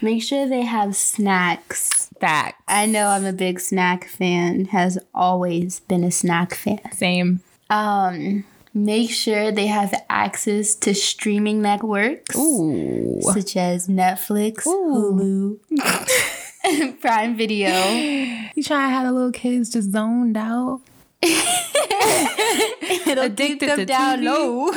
make 0.00 0.22
sure 0.22 0.48
they 0.48 0.62
have 0.62 0.96
snacks. 0.96 1.99
That 2.20 2.52
I 2.68 2.86
know 2.86 3.08
I'm 3.08 3.24
a 3.24 3.32
big 3.32 3.60
snack 3.60 4.04
fan, 4.08 4.66
has 4.66 4.98
always 5.14 5.80
been 5.80 6.04
a 6.04 6.10
snack 6.10 6.54
fan. 6.54 6.80
same. 6.92 7.40
Um, 7.70 8.44
make 8.74 9.10
sure 9.10 9.50
they 9.52 9.66
have 9.68 9.94
access 10.10 10.74
to 10.76 10.94
streaming 10.94 11.62
networks 11.62 12.36
Ooh. 12.36 13.20
such 13.22 13.56
as 13.56 13.88
Netflix, 13.88 14.64
Hulu, 14.64 15.58
Prime 17.00 17.36
Video. 17.36 17.70
You 18.54 18.62
trying 18.62 18.88
to 18.90 18.94
have 18.94 19.06
the 19.06 19.12
little 19.12 19.32
kids 19.32 19.70
just 19.70 19.90
zoned 19.92 20.36
out? 20.36 20.82
It'll 23.06 23.24
Addicted 23.24 23.68
them 23.68 23.78
to 23.78 23.86
down 23.86 24.18
TV. 24.20 24.24
low. 24.24 24.70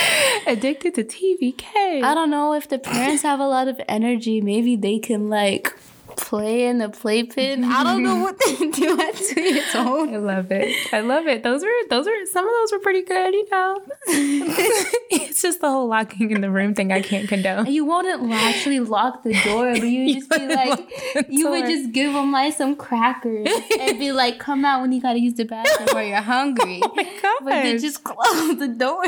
Addicted 0.46 0.94
to 0.94 1.04
TVK. 1.04 2.02
I 2.02 2.14
don't 2.14 2.30
know 2.30 2.54
if 2.54 2.68
the 2.68 2.78
parents 2.78 3.22
have 3.22 3.40
a 3.40 3.46
lot 3.46 3.68
of 3.68 3.80
energy. 3.88 4.40
Maybe 4.40 4.76
they 4.76 4.98
can 4.98 5.28
like 5.28 5.74
play 6.16 6.66
in 6.66 6.78
the 6.78 6.88
playpen. 6.88 7.64
I 7.64 7.84
don't 7.84 8.02
know 8.02 8.16
what 8.16 8.38
they 8.38 8.56
do 8.70 9.00
at 9.08 9.14
two 9.16 9.40
years 9.40 9.74
old. 9.74 10.08
I 10.08 10.16
love 10.16 10.50
it. 10.50 10.92
I 10.92 11.00
love 11.00 11.26
it. 11.26 11.42
Those 11.42 11.62
were 11.62 11.88
those 11.88 12.06
were 12.06 12.26
some 12.30 12.46
of 12.46 12.52
those 12.60 12.72
were 12.72 12.78
pretty 12.78 13.02
good, 13.02 13.34
you 13.34 13.48
know. 13.50 13.80
it's 14.08 15.42
just 15.42 15.60
the 15.60 15.70
whole 15.70 15.88
locking 15.88 16.30
in 16.30 16.40
the 16.40 16.50
room 16.50 16.74
thing 16.74 16.92
I 16.92 17.02
can't 17.02 17.28
condone. 17.28 17.66
You 17.66 17.84
wouldn't 17.84 18.32
actually 18.32 18.80
lock 18.80 19.22
the 19.22 19.34
door, 19.44 19.72
but 19.72 19.82
you 19.82 20.06
would 20.06 20.14
just 20.28 20.30
be 20.30 20.46
like, 20.46 21.28
you 21.28 21.50
would 21.50 21.66
just 21.66 21.92
give 21.92 22.12
them 22.12 22.32
like 22.32 22.54
some 22.54 22.76
crackers 22.76 23.48
and 23.78 23.98
be 23.98 24.12
like, 24.12 24.38
come 24.38 24.64
out 24.64 24.80
when 24.80 24.92
you 24.92 25.00
gotta 25.00 25.20
use 25.20 25.34
the 25.34 25.44
bathroom 25.44 25.88
or 25.94 26.02
you're 26.02 26.16
hungry. 26.20 26.80
Oh 26.82 26.92
my 26.94 27.04
god! 27.04 27.38
But 27.42 27.62
they 27.62 27.78
just 27.78 28.02
close 28.04 28.58
the 28.58 28.68
door. 28.68 29.02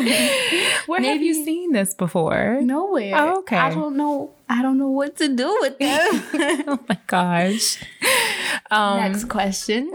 Where 0.86 1.00
have 1.02 1.22
you 1.22 1.34
seen 1.34 1.72
this 1.72 1.94
before? 1.94 2.60
Nowhere. 2.60 3.14
Oh, 3.16 3.38
okay. 3.40 3.56
I 3.56 3.70
don't 3.70 3.96
know. 3.96 4.34
I 4.49 4.62
don't 4.62 4.78
know 4.78 4.88
what 4.88 5.17
to 5.17 5.28
do 5.28 5.59
with 5.61 5.78
them. 5.78 6.64
oh 6.69 6.78
my 6.88 6.99
gosh. 7.07 7.83
Um, 8.71 8.99
Next 8.99 9.25
question. 9.28 9.93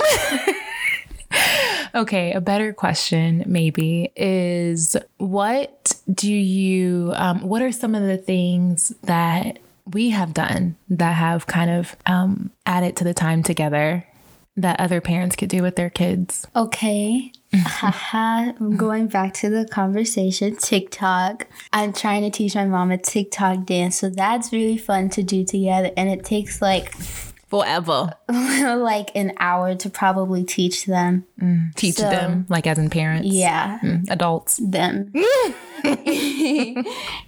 okay, 1.95 2.33
a 2.33 2.41
better 2.41 2.73
question 2.73 3.43
maybe 3.47 4.11
is 4.15 4.95
what 5.17 5.95
do 6.11 6.31
you, 6.31 7.11
um, 7.15 7.41
what 7.41 7.61
are 7.61 7.71
some 7.71 7.95
of 7.95 8.03
the 8.03 8.17
things 8.17 8.93
that 9.03 9.59
we 9.91 10.11
have 10.11 10.33
done 10.33 10.77
that 10.89 11.13
have 11.13 11.47
kind 11.47 11.69
of 11.69 11.95
um, 12.05 12.51
added 12.65 12.95
to 12.97 13.03
the 13.03 13.13
time 13.13 13.43
together 13.43 14.05
that 14.55 14.79
other 14.79 15.01
parents 15.01 15.35
could 15.35 15.49
do 15.49 15.61
with 15.63 15.75
their 15.75 15.89
kids? 15.89 16.47
Okay. 16.55 17.31
Haha, 17.55 18.51
I'm 18.59 18.77
going 18.77 19.07
back 19.07 19.33
to 19.35 19.49
the 19.49 19.67
conversation. 19.67 20.55
TikTok. 20.55 21.47
I'm 21.71 21.93
trying 21.93 22.23
to 22.23 22.29
teach 22.31 22.55
my 22.55 22.65
mom 22.65 22.91
a 22.91 22.97
TikTok 22.97 23.65
dance, 23.65 23.97
so 23.97 24.09
that's 24.09 24.51
really 24.51 24.77
fun 24.77 25.09
to 25.09 25.21
do 25.23 25.43
together. 25.45 25.91
And 25.95 26.09
it 26.09 26.23
takes 26.25 26.61
like 26.61 26.93
Forever. 27.47 28.11
like 28.29 29.11
an 29.13 29.33
hour 29.39 29.75
to 29.75 29.87
probably 29.87 30.43
teach 30.43 30.87
them. 30.87 31.25
Teach 31.75 31.97
So- 31.97 32.09
them, 32.09 32.47
like 32.49 32.65
as 32.65 32.79
in 32.79 32.89
parents. 32.89 33.27
Yeah, 33.27 33.77
Mm, 33.83 34.09
adults. 34.09 34.57
them. 34.57 35.11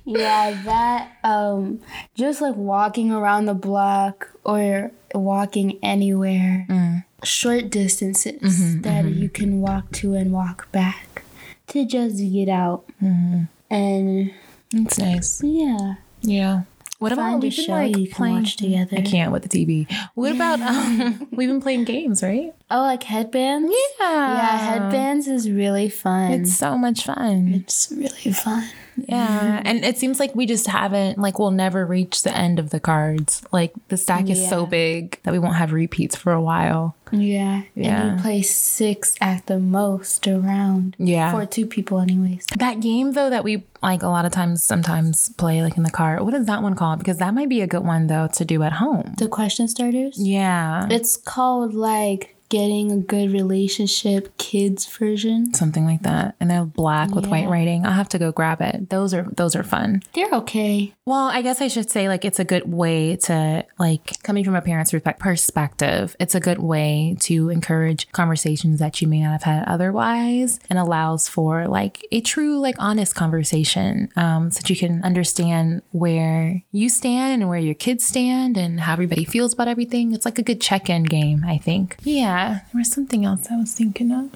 yeah, 0.05 0.61
that 0.65 1.11
um 1.23 1.79
just 2.15 2.41
like 2.41 2.55
walking 2.55 3.11
around 3.11 3.45
the 3.45 3.53
block 3.53 4.29
or 4.43 4.91
walking 5.13 5.77
anywhere. 5.83 7.03
Short 7.23 7.69
distances 7.69 8.41
mm-hmm, 8.41 8.81
that 8.81 9.05
mm-hmm. 9.05 9.21
you 9.21 9.29
can 9.29 9.61
walk 9.61 9.91
to 9.93 10.13
and 10.13 10.31
walk 10.31 10.71
back 10.71 11.23
to 11.67 11.85
just 11.85 12.17
get 12.17 12.49
out. 12.49 12.85
Mm-hmm. 13.01 13.43
And 13.69 14.31
It's 14.73 14.99
nice. 14.99 15.41
yeah. 15.43 15.95
Yeah. 16.21 16.61
What 16.99 17.11
about 17.11 17.23
Find 17.23 17.43
a 17.43 17.47
we've 17.47 17.57
been, 17.57 17.67
like, 17.67 17.97
you 17.97 18.07
can 18.07 18.15
playing- 18.15 18.35
watch 18.35 18.55
together. 18.55 18.97
I 18.97 19.01
can't 19.01 19.31
with 19.31 19.43
the 19.43 19.49
TV. 19.49 19.91
What 20.13 20.31
about 20.33 20.59
um 20.61 21.27
we've 21.31 21.49
been 21.49 21.61
playing 21.61 21.83
games, 21.83 22.23
right? 22.23 22.53
Oh, 22.71 22.81
like 22.81 23.03
headbands? 23.03 23.73
Yeah. 23.99 24.33
Yeah, 24.33 24.57
headbands 24.57 25.27
is 25.27 25.49
really 25.49 25.89
fun. 25.89 26.31
It's 26.31 26.55
so 26.55 26.77
much 26.77 27.03
fun. 27.03 27.51
it's 27.53 27.91
really 27.91 28.31
fun. 28.33 28.69
Yeah. 28.97 29.57
Mm-hmm. 29.57 29.67
And 29.67 29.85
it 29.85 29.97
seems 29.97 30.19
like 30.19 30.35
we 30.35 30.45
just 30.45 30.67
haven't 30.67 31.17
like 31.17 31.39
we'll 31.39 31.51
never 31.51 31.85
reach 31.85 32.23
the 32.23 32.35
end 32.35 32.59
of 32.59 32.69
the 32.69 32.79
cards. 32.79 33.43
Like 33.51 33.73
the 33.89 33.97
stack 33.97 34.29
is 34.29 34.49
so 34.49 34.65
big 34.65 35.19
that 35.23 35.31
we 35.31 35.39
won't 35.39 35.55
have 35.55 35.73
repeats 35.73 36.15
for 36.15 36.31
a 36.31 36.41
while. 36.41 36.95
Yeah. 37.11 37.63
Yeah. 37.75 38.01
And 38.01 38.17
you 38.17 38.23
play 38.23 38.41
six 38.41 39.15
at 39.21 39.45
the 39.47 39.59
most 39.59 40.27
around. 40.27 40.95
Yeah. 40.97 41.31
For 41.31 41.45
two 41.45 41.65
people, 41.65 41.99
anyways. 41.99 42.45
That 42.57 42.79
game 42.79 43.13
though 43.13 43.29
that 43.29 43.43
we 43.43 43.63
like 43.81 44.01
a 44.01 44.07
lot 44.07 44.25
of 44.25 44.31
times 44.31 44.63
sometimes 44.63 45.29
play 45.29 45.61
like 45.61 45.77
in 45.77 45.83
the 45.83 45.91
car. 45.91 46.23
What 46.23 46.33
is 46.33 46.45
that 46.47 46.63
one 46.63 46.75
called? 46.75 46.99
Because 46.99 47.17
that 47.17 47.33
might 47.33 47.49
be 47.49 47.61
a 47.61 47.67
good 47.67 47.83
one 47.83 48.07
though 48.07 48.27
to 48.33 48.45
do 48.45 48.63
at 48.63 48.73
home. 48.73 49.15
The 49.17 49.27
question 49.27 49.67
starters? 49.67 50.17
Yeah. 50.17 50.87
It's 50.89 51.17
called 51.17 51.73
like 51.73 52.34
getting 52.55 52.89
a 52.91 52.97
good 52.97 53.31
relationship 53.33 54.37
kids 54.37 54.85
version. 54.85 55.53
Something 55.53 55.85
like 55.85 56.03
that. 56.03 56.35
And 56.39 56.49
they're 56.49 56.63
black 56.63 57.13
with 57.13 57.27
white 57.27 57.49
writing. 57.49 57.85
I'll 57.85 57.91
have 57.91 58.09
to 58.09 58.19
go 58.19 58.31
grab 58.31 58.61
it. 58.61 58.89
Those 58.89 59.13
are 59.13 59.23
those 59.23 59.55
are 59.55 59.63
fun. 59.63 60.03
They're 60.13 60.31
okay. 60.31 60.93
Well, 61.05 61.27
I 61.27 61.41
guess 61.41 61.61
I 61.61 61.67
should 61.67 61.89
say 61.91 62.07
like 62.07 62.23
it's 62.23 62.39
a 62.39 62.45
good 62.45 62.71
way 62.71 63.17
to 63.27 63.65
like 63.77 64.23
coming 64.23 64.45
from 64.45 64.55
a 64.55 64.61
parent's 64.61 64.93
perspective. 65.19 66.15
It's 66.19 66.35
a 66.35 66.39
good 66.39 66.59
way 66.59 67.17
to 67.21 67.49
encourage 67.49 68.09
conversations 68.13 68.79
that 68.79 69.01
you 69.01 69.07
may 69.07 69.21
not 69.21 69.31
have 69.31 69.43
had 69.43 69.67
otherwise, 69.67 70.59
and 70.69 70.79
allows 70.79 71.27
for 71.27 71.67
like 71.67 72.05
a 72.11 72.21
true 72.21 72.59
like 72.59 72.75
honest 72.79 73.15
conversation, 73.15 74.09
um, 74.15 74.49
so 74.51 74.59
that 74.61 74.69
you 74.69 74.77
can 74.77 75.03
understand 75.03 75.81
where 75.91 76.63
you 76.71 76.87
stand 76.87 77.41
and 77.41 77.49
where 77.49 77.59
your 77.59 77.75
kids 77.75 78.05
stand 78.05 78.57
and 78.57 78.79
how 78.79 78.93
everybody 78.93 79.25
feels 79.25 79.53
about 79.53 79.67
everything. 79.67 80.13
It's 80.13 80.25
like 80.25 80.39
a 80.39 80.43
good 80.43 80.61
check-in 80.61 81.03
game, 81.03 81.43
I 81.45 81.57
think. 81.57 81.97
Yeah, 82.03 82.44
there 82.49 82.79
was 82.79 82.91
something 82.91 83.25
else 83.25 83.47
I 83.51 83.57
was 83.57 83.73
thinking 83.73 84.11
of. 84.11 84.29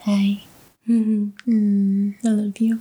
Hey, 0.00 0.44
Mm, 0.88 2.14
I 2.24 2.28
love 2.28 2.60
you. 2.60 2.80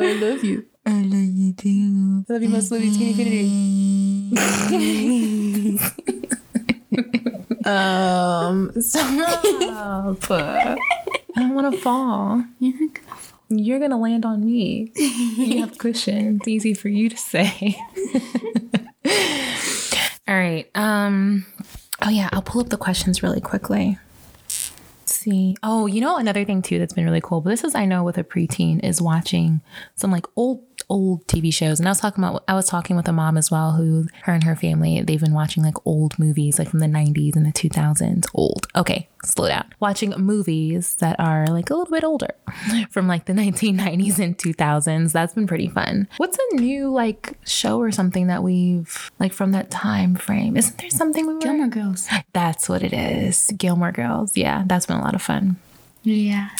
I 0.00 0.12
love 0.12 0.44
you. 0.44 0.66
I 0.86 1.02
love 1.02 1.32
you 1.34 1.52
too. 1.54 2.24
I 2.28 2.32
love 2.32 2.42
you 2.42 2.48
most, 2.50 2.70
love 2.70 2.82
you 2.82 2.92
to 2.92 3.02
infinity. 3.04 3.46
Um, 7.66 8.70
stop. 8.80 10.20
I 11.36 11.40
don't 11.40 11.54
want 11.54 11.72
to 11.72 11.80
fall. 11.80 12.44
You're 12.58 12.72
gonna 12.78 12.92
fall. 12.92 13.38
You're 13.48 13.78
gonna 13.78 13.98
land 13.98 14.24
on 14.24 14.44
me. 14.44 14.90
You 14.96 15.60
have 15.60 15.78
cushion. 15.78 16.36
It's 16.36 16.48
easy 16.48 16.74
for 16.74 16.88
you 16.88 17.08
to 17.08 17.16
say. 17.16 17.78
All 20.28 20.34
right. 20.34 20.68
Um. 20.74 21.46
Oh 22.02 22.10
yeah, 22.10 22.28
I'll 22.32 22.42
pull 22.42 22.60
up 22.60 22.68
the 22.70 22.76
questions 22.76 23.22
really 23.22 23.40
quickly. 23.40 23.98
Let's 24.48 25.14
see. 25.14 25.56
Oh, 25.62 25.86
you 25.86 26.00
know 26.00 26.16
another 26.16 26.44
thing 26.44 26.62
too 26.62 26.78
that's 26.78 26.92
been 26.92 27.04
really 27.04 27.20
cool. 27.20 27.40
But 27.40 27.50
this 27.50 27.64
is 27.64 27.74
I 27.74 27.84
know 27.84 28.02
with 28.02 28.18
a 28.18 28.24
preteen 28.24 28.82
is 28.82 29.00
watching 29.00 29.60
some 29.94 30.10
like 30.10 30.26
old 30.36 30.62
old 30.88 31.26
TV 31.26 31.52
shows. 31.52 31.78
And 31.78 31.88
I 31.88 31.90
was 31.90 32.00
talking 32.00 32.22
about 32.22 32.44
I 32.48 32.54
was 32.54 32.66
talking 32.66 32.96
with 32.96 33.08
a 33.08 33.12
mom 33.12 33.36
as 33.36 33.50
well 33.50 33.72
who 33.72 34.06
her 34.22 34.32
and 34.32 34.44
her 34.44 34.56
family 34.56 35.00
they've 35.02 35.20
been 35.20 35.34
watching 35.34 35.62
like 35.62 35.74
old 35.86 36.18
movies 36.18 36.58
like 36.58 36.70
from 36.70 36.80
the 36.80 36.86
90s 36.86 37.36
and 37.36 37.46
the 37.46 37.52
2000s. 37.52 38.26
Old. 38.34 38.66
Okay, 38.76 39.08
slow 39.24 39.48
down. 39.48 39.72
Watching 39.80 40.10
movies 40.10 40.96
that 40.96 41.18
are 41.18 41.46
like 41.46 41.70
a 41.70 41.74
little 41.74 41.92
bit 41.92 42.04
older 42.04 42.34
from 42.90 43.08
like 43.08 43.26
the 43.26 43.32
1990s 43.32 44.18
and 44.18 44.38
2000s. 44.38 45.12
That's 45.12 45.34
been 45.34 45.46
pretty 45.46 45.68
fun. 45.68 46.08
What's 46.18 46.38
a 46.52 46.56
new 46.56 46.90
like 46.90 47.38
show 47.46 47.78
or 47.80 47.90
something 47.90 48.28
that 48.28 48.42
we've 48.42 49.10
like 49.18 49.32
from 49.32 49.52
that 49.52 49.70
time 49.70 50.14
frame? 50.14 50.56
Isn't 50.56 50.78
there 50.78 50.90
something 50.90 51.26
we 51.26 51.34
were 51.34 51.40
Gilmore 51.40 51.68
Girls. 51.68 52.08
that's 52.32 52.68
what 52.68 52.82
it 52.82 52.92
is. 52.92 53.52
Gilmore 53.56 53.92
Girls. 53.92 54.36
Yeah, 54.36 54.64
that's 54.66 54.86
been 54.86 54.96
a 54.96 55.02
lot 55.02 55.14
of 55.14 55.22
fun. 55.22 55.56
Yeah. 56.02 56.50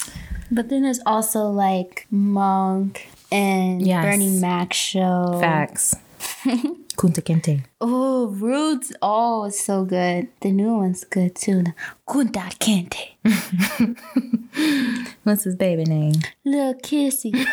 But 0.51 0.69
then 0.69 0.83
there's 0.83 0.99
also 1.05 1.49
like 1.49 2.07
Monk 2.09 3.07
and 3.31 3.81
Yes. 3.85 4.03
Bernie 4.03 4.39
Mac 4.39 4.73
show. 4.73 5.37
Facts. 5.39 5.95
Kunta 6.97 7.21
Kinte. 7.21 7.63
Oh, 7.79 8.27
Roots. 8.27 8.91
Oh, 9.01 9.43
it's 9.45 9.59
so 9.63 9.85
good. 9.85 10.29
The 10.41 10.51
new 10.51 10.75
one's 10.77 11.03
good 11.03 11.35
too. 11.35 11.63
Kunta 12.07 12.49
Kinte. 12.57 13.15
What's 15.23 15.43
his 15.43 15.55
baby 15.55 15.83
name? 15.83 16.15
Little 16.43 16.73
Kizzy. 16.81 17.31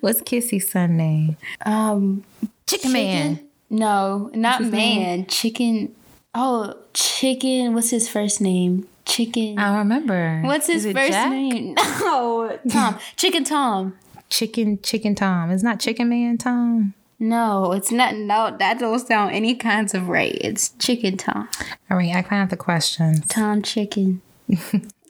What's 0.00 0.20
Kizzy's 0.20 0.70
son 0.70 0.96
name? 0.96 1.36
um, 1.66 2.24
Chicken 2.66 2.92
Man. 2.92 3.40
No, 3.70 4.30
not 4.34 4.62
man. 4.62 5.26
Chicken. 5.26 5.94
Oh, 6.34 6.74
chicken. 6.92 7.74
What's 7.74 7.90
his 7.90 8.08
first 8.08 8.40
name? 8.40 8.86
Chicken. 9.06 9.58
I 9.58 9.78
remember. 9.78 10.40
What's 10.44 10.66
his 10.66 10.84
first 10.84 11.12
Jack? 11.12 11.30
name? 11.30 11.74
No, 12.00 12.58
Tom. 12.70 12.98
Chicken 13.16 13.44
Tom. 13.44 13.98
Chicken 14.30 14.80
Chicken 14.82 15.14
Tom. 15.14 15.50
It's 15.50 15.62
not 15.62 15.78
Chicken 15.80 16.08
Man 16.08 16.38
Tom. 16.38 16.94
No, 17.18 17.72
it's 17.72 17.90
not. 17.92 18.14
No, 18.16 18.56
that 18.58 18.78
don't 18.78 18.98
sound 18.98 19.34
any 19.34 19.54
kinds 19.54 19.94
of 19.94 20.08
right. 20.08 20.36
It's 20.40 20.70
Chicken 20.78 21.16
Tom. 21.16 21.48
All 21.90 21.96
right, 21.96 22.10
I 22.10 22.22
kind 22.22 22.24
of 22.24 22.30
have 22.30 22.50
the 22.50 22.56
questions. 22.56 23.26
Tom 23.28 23.62
Chicken. 23.62 24.20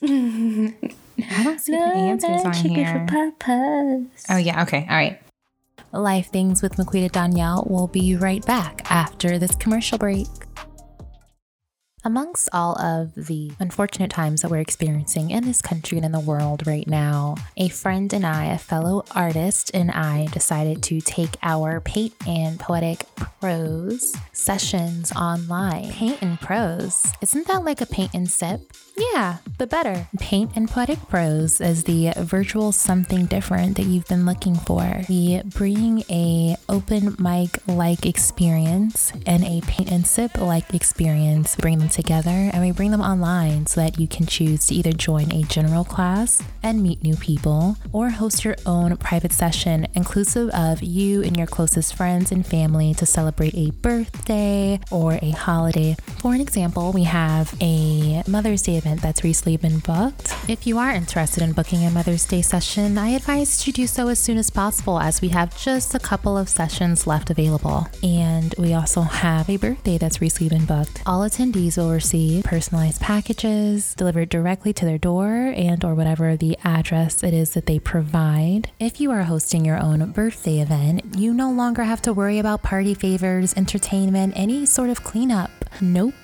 I 0.02 1.42
don't 1.44 1.60
see 1.60 1.72
the 1.72 1.78
answers 1.78 2.44
on 2.44 2.52
chicken 2.52 2.74
here. 2.74 3.06
for 3.08 3.30
papas. 3.32 4.24
Oh 4.28 4.36
yeah, 4.36 4.62
okay, 4.62 4.86
all 4.88 4.96
right. 4.96 5.20
Life 5.92 6.26
Things 6.28 6.60
with 6.60 6.74
Maquita 6.76 7.08
Donyel 7.10 7.70
will 7.70 7.86
be 7.86 8.16
right 8.16 8.44
back 8.44 8.82
after 8.90 9.38
this 9.38 9.54
commercial 9.54 9.96
break. 9.96 10.26
Amongst 12.06 12.50
all 12.52 12.78
of 12.78 13.14
the 13.14 13.52
unfortunate 13.58 14.10
times 14.10 14.42
that 14.42 14.50
we're 14.50 14.58
experiencing 14.58 15.30
in 15.30 15.44
this 15.44 15.62
country 15.62 15.96
and 15.96 16.04
in 16.04 16.12
the 16.12 16.20
world 16.20 16.66
right 16.66 16.86
now, 16.86 17.36
a 17.56 17.68
friend 17.70 18.12
and 18.12 18.26
I, 18.26 18.46
a 18.52 18.58
fellow 18.58 19.04
artist, 19.14 19.70
and 19.72 19.90
I 19.90 20.26
decided 20.26 20.82
to 20.82 21.00
take 21.00 21.38
our 21.42 21.80
paint 21.80 22.12
and 22.26 22.60
poetic 22.60 23.06
prose 23.16 24.14
sessions 24.32 25.12
online. 25.12 25.92
Paint 25.92 26.20
and 26.20 26.38
prose. 26.38 27.10
Isn't 27.22 27.46
that 27.46 27.64
like 27.64 27.80
a 27.80 27.86
paint 27.86 28.12
and 28.12 28.30
sip? 28.30 28.60
Yeah, 28.96 29.38
but 29.58 29.70
better. 29.70 30.06
Paint 30.20 30.52
and 30.54 30.68
Poetic 30.68 31.08
Prose 31.08 31.60
is 31.60 31.82
the 31.82 32.12
virtual 32.16 32.70
something 32.70 33.26
different 33.26 33.76
that 33.76 33.86
you've 33.86 34.06
been 34.06 34.24
looking 34.24 34.54
for. 34.54 35.02
We 35.08 35.42
bring 35.44 36.04
a 36.08 36.56
open 36.68 37.16
mic 37.18 37.58
like 37.66 38.06
experience 38.06 39.12
and 39.26 39.42
a 39.44 39.62
paint 39.62 39.90
and 39.90 40.06
sip 40.06 40.40
like 40.40 40.72
experience, 40.72 41.56
bring 41.56 41.78
them 41.78 41.88
together, 41.94 42.50
and 42.52 42.60
we 42.60 42.72
bring 42.72 42.90
them 42.90 43.00
online 43.00 43.66
so 43.66 43.80
that 43.80 43.98
you 43.98 44.06
can 44.06 44.26
choose 44.26 44.66
to 44.66 44.74
either 44.74 44.92
join 44.92 45.32
a 45.32 45.42
general 45.44 45.84
class 45.84 46.42
and 46.62 46.82
meet 46.82 47.02
new 47.02 47.16
people 47.16 47.76
or 47.92 48.10
host 48.10 48.44
your 48.44 48.56
own 48.66 48.96
private 48.96 49.32
session 49.32 49.86
inclusive 49.94 50.50
of 50.50 50.82
you 50.82 51.22
and 51.22 51.36
your 51.36 51.46
closest 51.46 51.94
friends 51.94 52.32
and 52.32 52.46
family 52.46 52.92
to 52.94 53.06
celebrate 53.06 53.54
a 53.54 53.70
birthday 53.70 54.78
or 54.90 55.18
a 55.22 55.30
holiday. 55.30 55.96
For 56.18 56.34
an 56.34 56.40
example, 56.40 56.92
we 56.92 57.04
have 57.04 57.54
a 57.60 58.22
Mother's 58.26 58.62
Day 58.62 58.76
event 58.76 59.00
that's 59.00 59.22
recently 59.24 59.56
been 59.56 59.78
booked. 59.78 60.34
If 60.48 60.66
you 60.66 60.78
are 60.78 60.90
interested 60.90 61.42
in 61.42 61.52
booking 61.52 61.84
a 61.84 61.90
Mother's 61.90 62.26
Day 62.26 62.42
session, 62.42 62.98
I 62.98 63.10
advise 63.10 63.66
you 63.66 63.72
do 63.72 63.86
so 63.86 64.08
as 64.08 64.18
soon 64.18 64.38
as 64.38 64.50
possible 64.50 64.98
as 64.98 65.20
we 65.20 65.28
have 65.28 65.56
just 65.56 65.94
a 65.94 65.98
couple 65.98 66.36
of 66.36 66.48
sessions 66.48 67.06
left 67.06 67.30
available. 67.30 67.86
And 68.02 68.54
we 68.58 68.74
also 68.74 69.02
have 69.02 69.48
a 69.48 69.56
birthday 69.56 69.98
that's 69.98 70.20
recently 70.20 70.48
been 70.48 70.66
booked. 70.66 71.02
All 71.06 71.20
attendees 71.20 71.76
will 71.76 71.83
receive 71.90 72.44
personalized 72.44 73.00
packages 73.00 73.94
delivered 73.94 74.28
directly 74.28 74.72
to 74.72 74.84
their 74.84 74.98
door 74.98 75.52
and 75.56 75.84
or 75.84 75.94
whatever 75.94 76.36
the 76.36 76.56
address 76.64 77.22
it 77.22 77.34
is 77.34 77.54
that 77.54 77.66
they 77.66 77.78
provide. 77.78 78.70
If 78.78 79.00
you 79.00 79.10
are 79.10 79.22
hosting 79.22 79.64
your 79.64 79.78
own 79.78 80.12
birthday 80.12 80.60
event, 80.60 81.16
you 81.16 81.32
no 81.34 81.50
longer 81.50 81.84
have 81.84 82.02
to 82.02 82.12
worry 82.12 82.38
about 82.38 82.62
party 82.62 82.94
favors, 82.94 83.54
entertainment, 83.54 84.34
any 84.36 84.66
sort 84.66 84.90
of 84.90 85.04
cleanup. 85.04 85.50
Nope. 85.80 86.14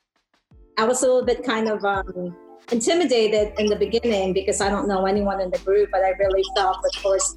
I 0.78 0.84
was 0.84 1.02
a 1.02 1.06
little 1.06 1.24
bit 1.24 1.44
kind 1.44 1.68
of 1.68 1.84
um, 1.84 2.36
intimidated 2.72 3.52
in 3.58 3.66
the 3.66 3.76
beginning 3.76 4.32
because 4.32 4.60
I 4.60 4.68
don't 4.68 4.88
know 4.88 5.06
anyone 5.06 5.40
in 5.40 5.50
the 5.50 5.58
group, 5.58 5.90
but 5.92 6.02
I 6.02 6.10
really 6.10 6.44
felt, 6.56 6.76
of 6.76 7.02
course, 7.02 7.36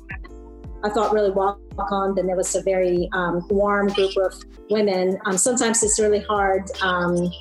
I 0.83 0.89
felt 0.89 1.13
really 1.13 1.31
welcomed, 1.31 2.19
and 2.19 2.29
it 2.29 2.35
was 2.35 2.55
a 2.55 2.61
very 2.61 3.09
um, 3.13 3.45
warm 3.49 3.87
group 3.87 4.15
of 4.17 4.33
women. 4.69 5.17
Um, 5.25 5.37
sometimes 5.37 5.81
it's 5.81 5.99
really 5.99 6.19
hard 6.19 6.69
um, 6.81 7.31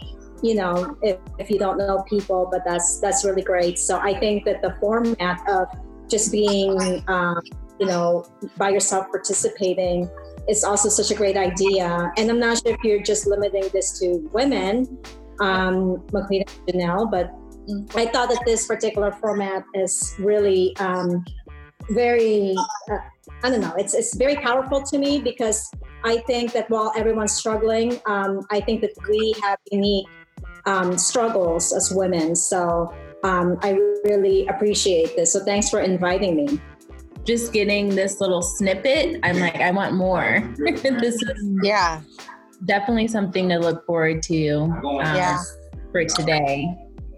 you 0.43 0.55
know 0.55 0.97
if, 1.03 1.19
if 1.39 1.51
you 1.51 1.59
don't 1.59 1.79
know 1.79 2.05
people 2.09 2.49
but 2.51 2.63
that's 2.65 3.01
that's 3.01 3.25
really 3.25 3.43
great. 3.43 3.79
So 3.79 3.99
i 3.99 4.19
think 4.19 4.45
that 4.45 4.63
the 4.63 4.77
format 4.81 5.41
of 5.49 5.69
just 6.09 6.33
being 6.33 7.03
um, 7.09 7.41
you 7.79 7.87
know 7.87 8.25
by 8.57 8.71
yourself 8.71 9.07
participating 9.11 10.09
is 10.49 10.65
also 10.65 10.89
such 10.89 11.11
a 11.11 11.15
great 11.15 11.37
idea. 11.37 12.11
And 12.19 12.31
i'm 12.31 12.41
not 12.41 12.59
sure 12.59 12.75
if 12.75 12.83
you're 12.85 13.03
just 13.03 13.27
limiting 13.27 13.69
this 13.73 13.99
to 14.01 14.29
women 14.33 14.99
um 15.41 15.99
Maquita 16.13 16.51
Janelle, 16.67 17.11
but 17.11 17.33
i 17.95 18.07
thought 18.07 18.29
that 18.29 18.43
this 18.45 18.67
particular 18.67 19.13
format 19.13 19.65
is 19.75 20.15
really 20.19 20.77
um, 20.79 21.25
very 21.91 22.55
uh, 22.91 22.99
i 23.43 23.51
don't 23.51 23.61
know 23.61 23.75
it's 23.77 23.95
it's 23.95 24.17
very 24.17 24.37
powerful 24.37 24.83
to 24.83 24.99
me 24.99 25.21
because 25.21 25.71
i 26.05 26.19
think 26.27 26.53
that 26.53 26.69
while 26.71 26.93
everyone's 26.97 27.33
struggling 27.33 28.01
um, 28.07 28.41
i 28.51 28.61
think 28.61 28.81
that 28.81 28.93
we 29.09 29.35
have 29.43 29.59
unique 29.71 30.07
um, 30.67 30.97
struggles 30.99 31.73
as 31.73 31.93
women. 31.93 32.37
So 32.37 32.93
um, 33.25 33.59
I 33.63 33.73
really 34.05 34.47
appreciate 34.49 35.17
this. 35.17 35.33
So 35.33 35.45
thanks 35.45 35.69
for 35.69 35.81
inviting 35.81 36.37
me. 36.37 36.61
Just 37.25 37.53
getting 37.53 37.89
this 37.89 38.21
little 38.21 38.43
snippet, 38.43 39.21
I'm 39.23 39.39
like, 39.39 39.57
I 39.57 39.71
want 39.71 39.95
more. 39.95 40.41
this 40.59 41.23
is 41.23 41.49
yeah, 41.63 42.01
definitely 42.65 43.07
something 43.07 43.49
to 43.49 43.59
look 43.59 43.87
forward 43.87 44.25
to. 44.25 44.51
Um, 44.59 44.99
yeah. 45.01 45.41
for 45.93 46.05
today. 46.05 46.67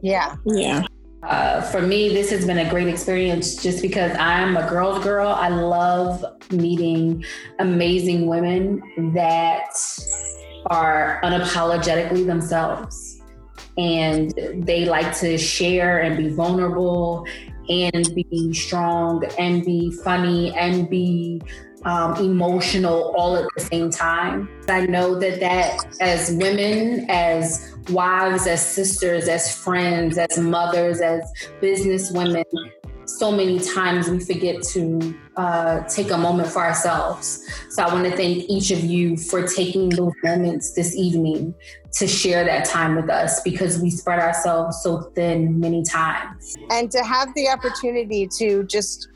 Yeah, 0.02 0.36
yeah. 0.44 0.84
Uh, 1.22 1.62
for 1.62 1.80
me, 1.80 2.10
this 2.10 2.30
has 2.30 2.44
been 2.44 2.58
a 2.58 2.68
great 2.68 2.86
experience 2.86 3.62
just 3.62 3.80
because 3.80 4.14
I'm 4.18 4.58
a 4.58 4.68
girl's 4.68 5.02
girl. 5.02 5.28
I 5.28 5.48
love 5.48 6.22
meeting 6.50 7.24
amazing 7.58 8.26
women 8.26 8.82
that 9.14 9.74
are 10.66 11.18
unapologetically 11.24 12.26
themselves 12.26 13.13
and 13.76 14.32
they 14.54 14.84
like 14.84 15.16
to 15.18 15.36
share 15.36 16.00
and 16.00 16.16
be 16.16 16.28
vulnerable 16.28 17.26
and 17.68 18.14
be 18.14 18.52
strong 18.52 19.24
and 19.38 19.64
be 19.64 19.90
funny 19.90 20.54
and 20.54 20.88
be 20.88 21.40
um, 21.84 22.16
emotional 22.16 23.14
all 23.16 23.36
at 23.36 23.46
the 23.56 23.60
same 23.60 23.90
time. 23.90 24.48
I 24.68 24.86
know 24.86 25.18
that 25.18 25.40
that 25.40 25.84
as 26.00 26.32
women, 26.32 27.06
as 27.10 27.74
wives, 27.90 28.46
as 28.46 28.66
sisters, 28.66 29.28
as 29.28 29.54
friends, 29.56 30.16
as 30.16 30.38
mothers, 30.38 31.00
as 31.00 31.22
business 31.60 32.10
women, 32.10 32.44
so 33.06 33.30
many 33.30 33.58
times 33.58 34.08
we 34.08 34.18
forget 34.18 34.62
to 34.62 35.14
uh, 35.36 35.80
take 35.82 36.10
a 36.10 36.16
moment 36.16 36.48
for 36.48 36.62
ourselves. 36.64 37.46
So 37.68 37.82
I 37.82 37.92
want 37.92 38.04
to 38.06 38.16
thank 38.16 38.48
each 38.48 38.70
of 38.70 38.80
you 38.80 39.16
for 39.16 39.46
taking 39.46 39.90
those 39.90 40.12
moments 40.22 40.72
this 40.72 40.96
evening 40.96 41.54
to 41.94 42.08
share 42.08 42.44
that 42.44 42.64
time 42.64 42.96
with 42.96 43.08
us 43.08 43.40
because 43.42 43.78
we 43.78 43.90
spread 43.90 44.18
ourselves 44.18 44.82
so 44.82 45.00
thin 45.14 45.60
many 45.60 45.82
times. 45.82 46.56
And 46.70 46.90
to 46.90 47.04
have 47.04 47.28
the 47.34 47.48
opportunity 47.48 48.28
to 48.38 48.64
just 48.64 49.08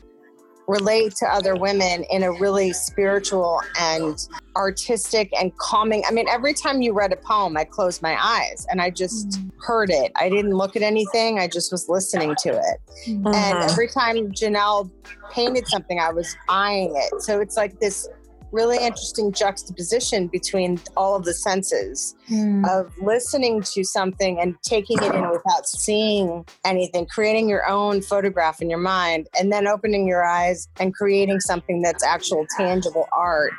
relate 0.69 1.15
to 1.15 1.25
other 1.25 1.55
women 1.55 2.05
in 2.11 2.21
a 2.21 2.31
really 2.31 2.71
spiritual 2.71 3.59
and 3.79 4.27
artistic 4.55 5.31
and 5.39 5.55
calming. 5.57 6.03
I 6.07 6.11
mean, 6.11 6.27
every 6.29 6.53
time 6.53 6.83
you 6.83 6.93
read 6.93 7.11
a 7.11 7.15
poem, 7.15 7.57
I 7.57 7.63
closed 7.63 8.03
my 8.03 8.15
eyes 8.23 8.67
and 8.69 8.79
I 8.79 8.91
just 8.91 9.29
mm. 9.29 9.51
heard 9.57 9.89
it. 9.89 10.11
I 10.15 10.29
didn't 10.29 10.51
look 10.51 10.75
at 10.75 10.83
anything, 10.83 11.39
I 11.39 11.47
just 11.47 11.71
was 11.71 11.89
listening 11.89 12.35
to 12.43 12.49
it. 12.49 12.55
Uh-huh. 12.57 13.31
And 13.33 13.71
every 13.71 13.87
time 13.87 14.31
Janelle 14.31 14.91
painted 15.31 15.67
something, 15.67 15.99
I 15.99 16.11
was 16.11 16.35
eyeing 16.47 16.95
it. 16.95 17.23
So 17.23 17.41
it's 17.41 17.57
like 17.57 17.79
this 17.79 18.07
really 18.51 18.77
interesting 18.77 19.31
juxtaposition 19.31 20.27
between 20.27 20.79
all 20.97 21.15
of 21.15 21.23
the 21.25 21.33
senses 21.33 22.15
mm. 22.29 22.67
of 22.69 22.91
listening 23.01 23.61
to 23.61 23.83
something 23.83 24.39
and 24.39 24.55
taking 24.63 24.97
it 25.01 25.13
in 25.13 25.29
without 25.29 25.67
seeing 25.67 26.45
anything, 26.65 27.05
creating 27.05 27.49
your 27.49 27.67
own 27.67 28.01
photograph 28.01 28.61
in 28.61 28.69
your 28.69 28.79
mind, 28.79 29.27
and 29.39 29.51
then 29.51 29.67
opening 29.67 30.07
your 30.07 30.23
eyes 30.23 30.67
and 30.79 30.93
creating 30.93 31.39
something 31.39 31.81
that's 31.81 32.03
actual 32.03 32.45
tangible 32.57 33.07
art. 33.13 33.51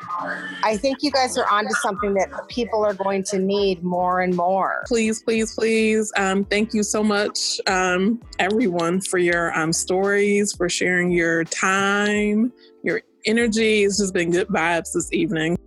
I 0.62 0.76
think 0.76 0.98
you 1.02 1.10
guys 1.10 1.36
are 1.38 1.48
onto 1.50 1.72
something 1.82 2.14
that 2.14 2.48
people 2.48 2.84
are 2.84 2.94
going 2.94 3.24
to 3.24 3.38
need 3.38 3.82
more 3.82 4.20
and 4.20 4.34
more. 4.36 4.84
Please, 4.86 5.22
please, 5.22 5.54
please. 5.54 6.12
Um, 6.16 6.44
thank 6.44 6.74
you 6.74 6.82
so 6.82 7.02
much, 7.02 7.60
um, 7.66 8.20
everyone, 8.38 9.00
for 9.00 9.18
your 9.18 9.56
um, 9.58 9.72
stories, 9.72 10.52
for 10.52 10.68
sharing 10.68 11.10
your 11.10 11.44
time, 11.44 12.52
your 12.82 13.02
energy. 13.26 13.84
It's 13.84 13.98
just 13.98 14.14
been 14.14 14.30
good 14.30 14.48
vibes 14.48 14.92
this 14.92 15.12
evening. 15.12 15.58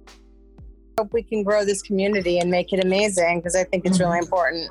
Hope 0.98 1.14
we 1.14 1.24
can 1.24 1.44
grow 1.44 1.64
this 1.66 1.82
community 1.82 2.40
and 2.40 2.52
make 2.52 2.74
it 2.74 2.84
amazing 2.84 3.40
because 3.40 3.56
I 3.56 3.64
think 3.64 3.86
it's 3.86 4.00
really 4.00 4.14
mm-hmm. 4.14 4.24
important. 4.24 4.70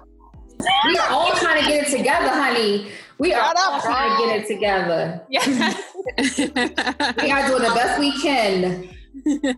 We 0.86 0.96
are 0.96 1.10
all 1.10 1.32
trying 1.32 1.60
to 1.62 1.68
get 1.68 1.88
it 1.88 1.96
together, 1.96 2.28
honey. 2.28 2.88
We 3.18 3.34
are 3.34 3.52
all 3.56 3.80
trying 3.80 4.16
to 4.16 4.26
get 4.26 4.40
it 4.40 4.46
together. 4.46 5.20
Yeah. 5.28 5.74
we 7.22 7.32
are 7.32 7.48
doing 7.48 7.62
the 7.62 7.72
best 7.74 7.98
we 7.98 8.12
can. 8.22 8.88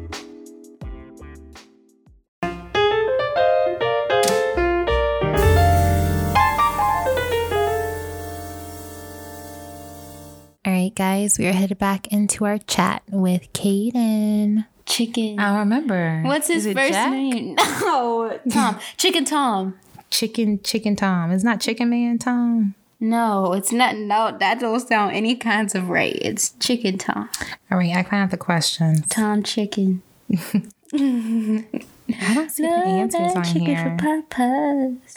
Right, 10.95 11.23
guys, 11.23 11.41
we 11.41 11.49
are 11.49 11.53
headed 11.53 11.79
back 11.79 12.13
into 12.13 12.45
our 12.45 12.57
chat 12.57 13.03
with 13.11 13.53
Kaedyn. 13.53 14.65
Chicken. 14.87 15.41
I 15.41 15.59
remember. 15.59 16.23
What's 16.25 16.47
his 16.47 16.67
first 16.73 16.93
Jack? 16.93 17.11
name? 17.11 17.57
No, 17.81 18.39
Tom. 18.49 18.79
Chicken 18.97 19.25
Tom. 19.25 19.77
Chicken 20.11 20.63
Chicken 20.63 20.95
Tom. 20.95 21.33
It's 21.33 21.43
not 21.43 21.61
Chicken 21.61 21.91
Man 21.91 22.19
Tom. 22.19 22.77
No, 23.01 23.55
it's 23.55 23.73
not. 23.73 23.97
No, 23.97 24.37
that 24.39 24.61
don't 24.61 24.79
sound 24.79 25.17
any 25.17 25.35
kinds 25.35 25.75
of 25.75 25.89
right. 25.89 26.17
It's 26.23 26.51
Chicken 26.61 26.99
Tom. 26.99 27.29
All 27.73 27.79
right, 27.79 27.97
I 27.97 28.05
kind 28.05 28.23
of 28.23 28.31
the 28.31 28.37
questions. 28.37 29.09
Tom 29.09 29.43
Chicken. 29.43 30.01
I 30.31 31.65
don't 32.35 32.51
see 32.51 32.63
the 32.63 32.69
answers 32.69 33.35
on 33.35 33.45
here. 33.45 33.97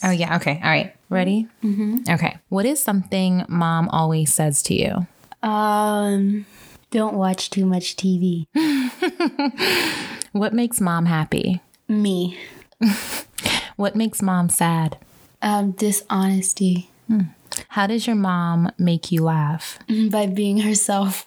Oh 0.03 0.09
yeah. 0.09 0.37
Okay. 0.37 0.59
All 0.63 0.69
right. 0.71 0.95
Ready? 1.09 1.47
Mm-hmm. 1.63 2.09
Okay. 2.09 2.37
What 2.49 2.65
is 2.65 2.81
something 2.81 3.45
mom 3.47 3.89
always 3.89 4.33
says 4.33 4.63
to 4.63 4.73
you? 4.73 5.05
Um, 5.43 6.45
don't 6.91 7.15
watch 7.15 7.49
too 7.49 7.65
much 7.65 7.95
TV. 7.95 8.47
what 10.31 10.53
makes 10.53 10.81
mom 10.81 11.05
happy? 11.05 11.61
Me. 11.87 12.37
what 13.75 13.95
makes 13.95 14.21
mom 14.21 14.49
sad? 14.49 14.97
Um, 15.41 15.71
dishonesty. 15.71 16.89
Hmm. 17.07 17.21
How 17.69 17.87
does 17.87 18.05
your 18.07 18.15
mom 18.15 18.71
make 18.77 19.11
you 19.11 19.23
laugh? 19.23 19.79
By 20.09 20.27
being 20.27 20.59
herself. 20.59 21.25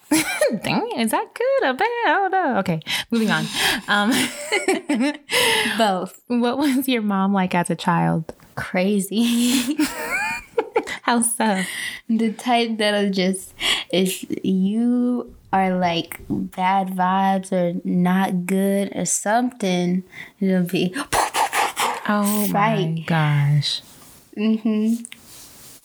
Dang, 0.63 0.91
is 0.97 1.11
that 1.11 1.33
good 1.33 1.69
or 1.69 1.73
bad? 1.73 1.87
I 2.05 2.07
don't 2.07 2.31
know. 2.31 2.57
Okay, 2.59 2.79
moving 3.09 3.31
on. 3.31 3.45
Um, 3.87 4.11
Both. 5.77 6.21
What 6.27 6.57
was 6.57 6.87
your 6.87 7.01
mom 7.01 7.33
like 7.33 7.55
as 7.55 7.69
a 7.69 7.75
child? 7.75 8.33
Crazy. 8.55 9.77
How 11.03 11.21
so? 11.21 11.63
The 12.07 12.31
type 12.33 12.77
that'll 12.77 13.09
just, 13.09 13.53
if 13.91 14.25
you 14.45 15.33
are 15.51 15.75
like 15.77 16.21
bad 16.29 16.89
vibes 16.89 17.51
or 17.51 17.79
not 17.83 18.45
good 18.45 18.95
or 18.95 19.05
something, 19.05 20.03
it'll 20.39 20.63
be. 20.63 20.93
Oh 22.07 22.47
my 22.51 23.03
gosh. 23.07 23.81
Mm-hmm. 24.37 25.03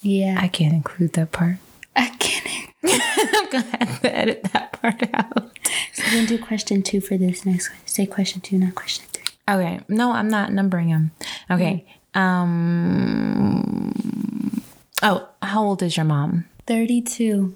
Yeah. 0.02 0.38
I 0.40 0.48
can't 0.48 0.74
include 0.74 1.14
that 1.14 1.32
part. 1.32 1.56
I 1.96 2.08
can't. 2.18 2.70
I'm 2.84 3.50
gonna 3.50 3.76
have 3.80 4.00
to 4.02 4.16
edit 4.16 4.44
that 4.52 4.72
part 4.72 5.02
out. 5.14 5.50
So 5.94 6.02
we're 6.04 6.10
gonna 6.12 6.26
do 6.26 6.38
question 6.38 6.82
two 6.82 7.00
for 7.00 7.16
this 7.16 7.44
next 7.46 7.70
one. 7.70 7.78
Say 7.86 8.06
question 8.06 8.40
two, 8.40 8.58
not 8.58 8.74
question 8.74 9.06
three. 9.12 9.24
Okay. 9.48 9.80
No, 9.88 10.12
I'm 10.12 10.28
not 10.28 10.52
numbering 10.52 10.90
them. 10.90 11.10
Okay. 11.50 11.84
Mm-hmm. 12.14 12.18
Um 12.18 13.25
Oh, 15.08 15.28
how 15.40 15.62
old 15.62 15.84
is 15.84 15.96
your 15.96 16.04
mom? 16.04 16.46
32. 16.66 17.54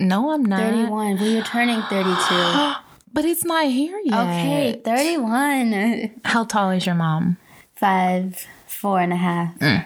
No, 0.00 0.32
I'm 0.32 0.44
not. 0.44 0.58
31. 0.58 0.90
Well, 0.90 1.28
you're 1.28 1.44
turning 1.44 1.80
32. 1.82 2.74
but 3.12 3.24
it's 3.24 3.44
not 3.44 3.66
here 3.66 4.00
yet. 4.04 4.18
Okay, 4.18 4.80
31. 4.84 6.10
How 6.24 6.44
tall 6.44 6.70
is 6.70 6.86
your 6.86 6.96
mom? 6.96 7.36
Five, 7.76 8.44
four 8.66 8.98
and 8.98 9.12
a 9.12 9.16
half. 9.16 9.56
Mm. 9.60 9.84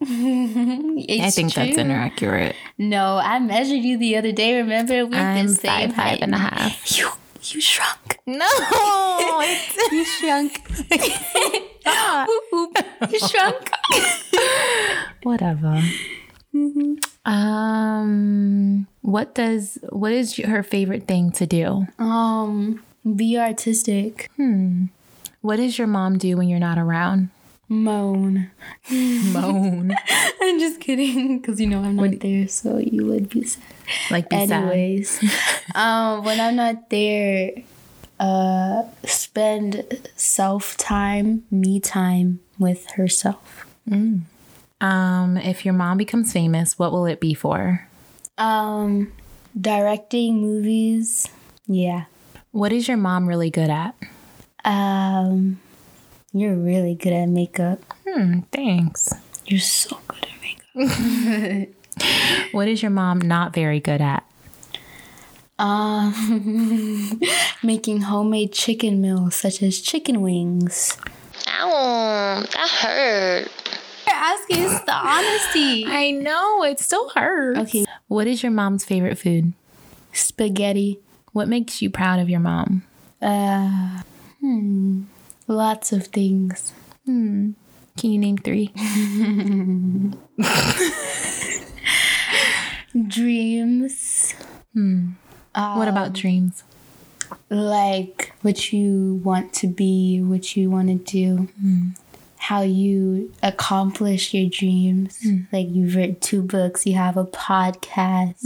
I 1.20 1.30
think 1.30 1.52
true. 1.52 1.64
that's 1.64 1.76
inaccurate. 1.76 2.56
No, 2.78 3.18
I 3.18 3.38
measured 3.38 3.82
you 3.82 3.98
the 3.98 4.16
other 4.16 4.32
day. 4.32 4.56
Remember, 4.56 5.04
we 5.04 5.14
I'm 5.14 5.48
the 5.48 5.54
same 5.54 5.90
five, 5.90 5.94
five 5.94 6.18
and 6.22 6.34
a 6.34 6.38
half. 6.38 6.90
You, 6.98 7.10
you 7.42 7.60
shrunk. 7.60 8.18
No, 8.26 8.48
you 9.92 10.04
shrunk. 10.06 10.62
you 13.12 13.18
shrunk. 13.20 13.70
Whatever. 15.22 15.82
Mm-hmm. 16.56 17.30
Um, 17.30 18.86
what 19.02 19.34
does 19.34 19.78
what 19.90 20.12
is 20.12 20.36
her 20.36 20.62
favorite 20.62 21.06
thing 21.06 21.30
to 21.32 21.46
do? 21.46 21.86
Um, 21.98 22.82
be 23.14 23.38
artistic. 23.38 24.30
Hmm. 24.36 24.86
What 25.42 25.56
does 25.56 25.78
your 25.78 25.86
mom 25.86 26.18
do 26.18 26.36
when 26.36 26.48
you're 26.48 26.58
not 26.58 26.78
around? 26.78 27.28
Moan. 27.68 28.50
Moan. 28.90 29.92
I'm 30.40 30.58
just 30.60 30.80
kidding, 30.80 31.38
because 31.38 31.60
you 31.60 31.66
know 31.66 31.82
I'm 31.82 31.96
not 31.96 32.10
what, 32.10 32.20
there, 32.20 32.48
so 32.48 32.78
you 32.78 33.04
would 33.06 33.28
be 33.28 33.44
sad. 33.44 33.62
Like 34.10 34.30
be 34.30 34.36
Anyways, 34.36 35.22
um, 35.74 36.24
when 36.24 36.40
I'm 36.40 36.56
not 36.56 36.90
there, 36.90 37.52
uh, 38.18 38.84
spend 39.04 40.08
self 40.16 40.76
time, 40.76 41.44
me 41.50 41.80
time 41.80 42.40
with 42.58 42.90
herself. 42.92 43.66
Mm. 43.88 44.22
Um, 44.80 45.36
if 45.36 45.64
your 45.64 45.74
mom 45.74 45.96
becomes 45.96 46.32
famous, 46.32 46.78
what 46.78 46.92
will 46.92 47.06
it 47.06 47.20
be 47.20 47.34
for? 47.34 47.88
Um, 48.36 49.12
directing 49.58 50.40
movies. 50.40 51.28
Yeah. 51.66 52.04
What 52.52 52.72
is 52.72 52.88
your 52.88 52.96
mom 52.96 53.26
really 53.26 53.50
good 53.50 53.70
at? 53.70 53.94
Um, 54.64 55.60
you're 56.32 56.54
really 56.56 56.94
good 56.94 57.12
at 57.12 57.28
makeup. 57.28 57.80
Hmm, 58.06 58.40
thanks. 58.52 59.12
You're 59.46 59.60
so 59.60 59.98
good 60.08 60.26
at 60.26 60.40
makeup. 60.74 61.68
what 62.52 62.68
is 62.68 62.82
your 62.82 62.90
mom 62.90 63.20
not 63.20 63.54
very 63.54 63.80
good 63.80 64.02
at? 64.02 64.24
Um, 65.58 67.18
making 67.62 68.02
homemade 68.02 68.52
chicken 68.52 69.00
meals 69.00 69.36
such 69.36 69.62
as 69.62 69.80
chicken 69.80 70.20
wings. 70.20 70.98
Ow, 71.48 72.44
that 72.52 72.68
hurt 72.68 73.50
asking 74.16 74.62
is 74.62 74.84
the 74.84 74.94
honesty. 74.94 75.84
I 75.86 76.10
know 76.10 76.64
it 76.64 76.80
still 76.80 77.08
hurts. 77.10 77.60
Okay. 77.60 77.86
What 78.08 78.26
is 78.26 78.42
your 78.42 78.52
mom's 78.52 78.84
favorite 78.84 79.18
food? 79.18 79.52
Spaghetti. 80.12 81.00
What 81.32 81.48
makes 81.48 81.82
you 81.82 81.90
proud 81.90 82.20
of 82.20 82.30
your 82.30 82.40
mom? 82.40 82.84
Uh, 83.20 84.02
hmm. 84.40 85.02
Lots 85.46 85.92
of 85.92 86.06
things. 86.06 86.72
Hmm. 87.04 87.50
Can 87.98 88.10
you 88.10 88.18
name 88.18 88.38
three? 88.38 88.68
Dreams. 93.08 94.34
Hmm. 94.72 95.10
what 95.54 95.88
about 95.88 96.12
dreams? 96.12 96.62
like 97.50 98.32
what 98.42 98.72
you 98.72 99.20
want 99.24 99.52
to 99.54 99.66
be, 99.66 100.20
what 100.20 100.56
you 100.56 100.70
want 100.70 100.88
to 100.88 100.94
do, 100.94 101.48
how 102.46 102.62
you 102.62 103.32
accomplish 103.42 104.32
your 104.32 104.48
dreams. 104.48 105.18
Like 105.50 105.66
you've 105.68 105.96
written 105.96 106.14
two 106.20 106.42
books, 106.42 106.86
you 106.86 106.94
have 106.94 107.16
a 107.16 107.24
podcast, 107.24 108.44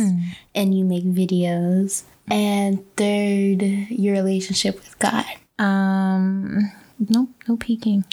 and 0.55 0.75
you 0.77 0.87
make 0.87 1.05
videos. 1.05 2.05
And 2.31 2.79
third, 2.97 3.61
your 3.91 4.15
relationship 4.15 4.77
with 4.77 4.99
God. 4.99 5.27
Um, 5.59 6.73
nope, 6.99 7.29
no 7.47 7.59
peeking. 7.59 8.05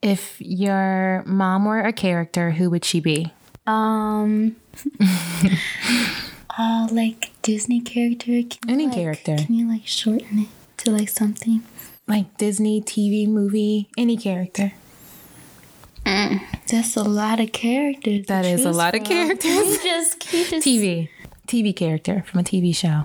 If 0.00 0.40
your 0.40 1.22
mom 1.26 1.66
were 1.66 1.80
a 1.80 1.92
character, 1.92 2.52
who 2.52 2.70
would 2.70 2.84
she 2.86 3.00
be? 3.00 3.32
Um, 3.66 4.56
uh, 6.58 6.88
like 6.90 7.32
Disney 7.42 7.80
character. 7.80 8.32
Can 8.42 8.48
you, 8.66 8.72
Any 8.74 8.86
like- 8.86 8.94
character. 8.94 9.36
Can 9.36 9.54
you 9.54 9.68
like 9.68 9.86
shorten 9.86 10.38
it 10.38 10.48
to 10.78 10.90
like 10.90 11.10
something? 11.10 11.62
Like 12.08 12.38
Disney, 12.38 12.80
TV, 12.80 13.28
movie, 13.28 13.88
any 13.98 14.16
character. 14.16 14.72
That's 16.06 16.96
a 16.96 17.02
lot 17.02 17.40
of 17.40 17.52
characters. 17.52 18.26
That 18.26 18.44
is 18.44 18.64
a 18.64 18.72
lot 18.72 18.94
of 18.94 19.04
characters. 19.04 19.44
You 19.46 19.78
just, 19.82 20.32
you 20.32 20.44
just 20.44 20.66
TV. 20.66 21.08
TV 21.46 21.74
character 21.74 22.24
from 22.26 22.40
a 22.40 22.42
TV 22.42 22.74
show. 22.74 23.04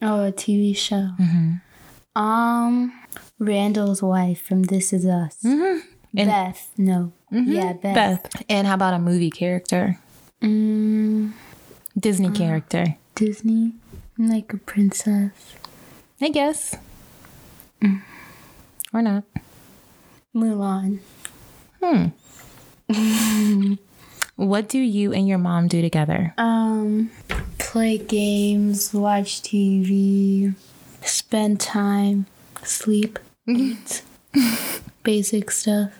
Oh, 0.00 0.26
a 0.26 0.32
TV 0.32 0.76
show. 0.76 1.10
Mm-hmm. 1.18 2.20
Um, 2.20 2.92
Randall's 3.38 4.02
wife 4.02 4.42
from 4.42 4.64
This 4.64 4.92
Is 4.92 5.06
Us. 5.06 5.38
Mm-hmm. 5.44 5.78
Beth. 6.14 6.70
No. 6.76 7.12
Mm-hmm. 7.32 7.52
Yeah, 7.52 7.72
Beth. 7.74 7.94
Beth. 7.94 8.44
And 8.48 8.66
how 8.66 8.74
about 8.74 8.94
a 8.94 8.98
movie 8.98 9.30
character? 9.30 9.98
Mm, 10.42 11.32
Disney 11.98 12.28
uh, 12.28 12.32
character. 12.32 12.96
Disney. 13.14 13.74
Like 14.18 14.52
a 14.52 14.56
princess. 14.58 15.54
I 16.20 16.30
guess. 16.30 16.76
Mm. 17.82 18.02
Or 18.92 19.02
not. 19.02 19.24
Mulan. 20.34 21.00
What 24.38 24.68
do 24.68 24.78
you 24.78 25.12
and 25.12 25.26
your 25.26 25.38
mom 25.38 25.66
do 25.66 25.82
together? 25.82 26.32
Um, 26.38 27.10
play 27.58 27.98
games, 27.98 28.94
watch 28.94 29.42
TV, 29.42 30.54
spend 31.02 31.58
time, 31.60 32.26
sleep, 32.62 33.18
eat, 33.48 34.02
basic 35.02 35.50
stuff. 35.50 35.90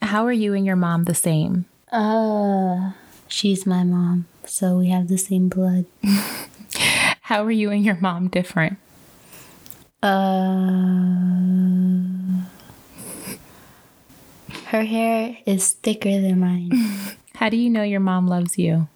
How 0.00 0.24
are 0.24 0.32
you 0.32 0.54
and 0.54 0.64
your 0.64 0.76
mom 0.76 1.04
the 1.04 1.14
same? 1.14 1.66
Uh, 1.92 2.92
she's 3.28 3.66
my 3.66 3.84
mom, 3.84 4.24
so 4.46 4.78
we 4.78 4.88
have 4.88 5.08
the 5.08 5.18
same 5.18 5.50
blood. 5.50 5.84
How 7.20 7.44
are 7.44 7.50
you 7.50 7.70
and 7.70 7.84
your 7.84 7.96
mom 8.00 8.28
different? 8.28 8.78
Uh, 10.02 10.08
her 14.68 14.84
hair 14.84 15.38
is 15.46 15.72
thicker 15.72 16.20
than 16.20 16.40
mine 16.40 16.70
How 17.36 17.48
do 17.48 17.56
you 17.56 17.70
know 17.70 17.82
your 17.84 18.00
mom 18.00 18.26
loves 18.26 18.58
you? 18.58 18.88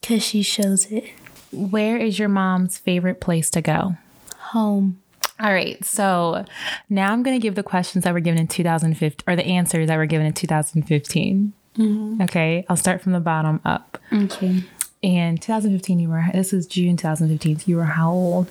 because 0.00 0.22
she 0.24 0.42
shows 0.42 0.86
it. 0.90 1.04
Where 1.52 1.96
is 1.96 2.18
your 2.18 2.28
mom's 2.28 2.78
favorite 2.78 3.20
place 3.20 3.48
to 3.50 3.60
go? 3.60 3.96
Home. 4.38 5.00
All 5.38 5.52
right, 5.52 5.82
so 5.84 6.44
now 6.88 7.12
I'm 7.12 7.22
going 7.22 7.38
to 7.38 7.42
give 7.42 7.54
the 7.54 7.62
questions 7.62 8.04
that 8.04 8.12
were 8.12 8.20
given 8.20 8.40
in 8.40 8.48
2015, 8.48 9.24
or 9.26 9.36
the 9.36 9.44
answers 9.44 9.86
that 9.88 9.96
were 9.96 10.06
given 10.06 10.26
in 10.26 10.32
2015. 10.32 11.52
Okay, 12.22 12.64
I'll 12.68 12.76
start 12.76 13.00
from 13.02 13.12
the 13.12 13.20
bottom 13.20 13.60
up. 13.64 13.98
Okay. 14.12 14.64
In 15.00 15.38
2015, 15.38 15.98
you 16.00 16.08
were, 16.08 16.24
this 16.34 16.52
is 16.52 16.66
June 16.66 16.96
2015, 16.96 17.60
you 17.66 17.76
were 17.76 17.84
how 17.84 18.10
old? 18.10 18.50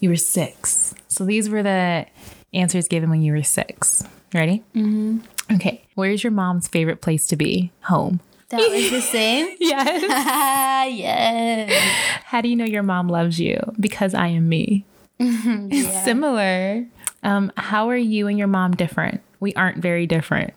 You 0.00 0.08
were 0.10 0.16
six. 0.16 0.94
So 1.08 1.24
these 1.24 1.48
were 1.48 1.62
the 1.62 2.06
answers 2.52 2.86
given 2.88 3.08
when 3.10 3.22
you 3.22 3.32
were 3.32 3.42
six. 3.44 4.02
Ready? 4.34 4.62
Mm-hmm. 4.74 5.18
Okay, 5.52 5.82
where's 5.94 6.24
your 6.24 6.30
mom's 6.32 6.68
favorite 6.68 7.00
place 7.00 7.26
to 7.28 7.36
be? 7.36 7.70
Home. 7.82 8.20
That 8.50 8.58
was 8.70 8.90
the 8.90 9.00
same? 9.00 9.54
Yes. 9.60 10.02
Yes. 10.96 12.22
How 12.24 12.40
do 12.40 12.48
you 12.48 12.54
know 12.56 12.64
your 12.64 12.82
mom 12.84 13.08
loves 13.08 13.40
you? 13.40 13.58
Because 13.78 14.14
I 14.14 14.28
am 14.28 14.48
me. 14.48 14.84
Similar. 16.04 16.86
Um, 17.24 17.50
how 17.56 17.88
are 17.88 17.96
you 17.96 18.28
and 18.28 18.38
your 18.38 18.46
mom 18.46 18.72
different? 18.76 19.20
We 19.40 19.52
aren't 19.54 19.78
very 19.78 20.06
different. 20.06 20.54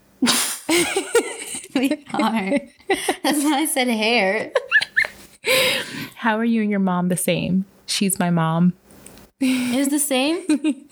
We 1.75 2.05
are. 2.13 2.59
That's 3.23 3.43
why 3.43 3.59
I 3.59 3.65
said 3.65 3.87
hair. 3.87 4.51
How 6.15 6.37
are 6.37 6.45
you 6.45 6.61
and 6.61 6.69
your 6.69 6.79
mom 6.79 7.09
the 7.09 7.17
same? 7.17 7.65
She's 7.85 8.19
my 8.19 8.29
mom. 8.29 8.73
Was 9.41 9.87
the 9.89 9.99
same? 9.99 10.43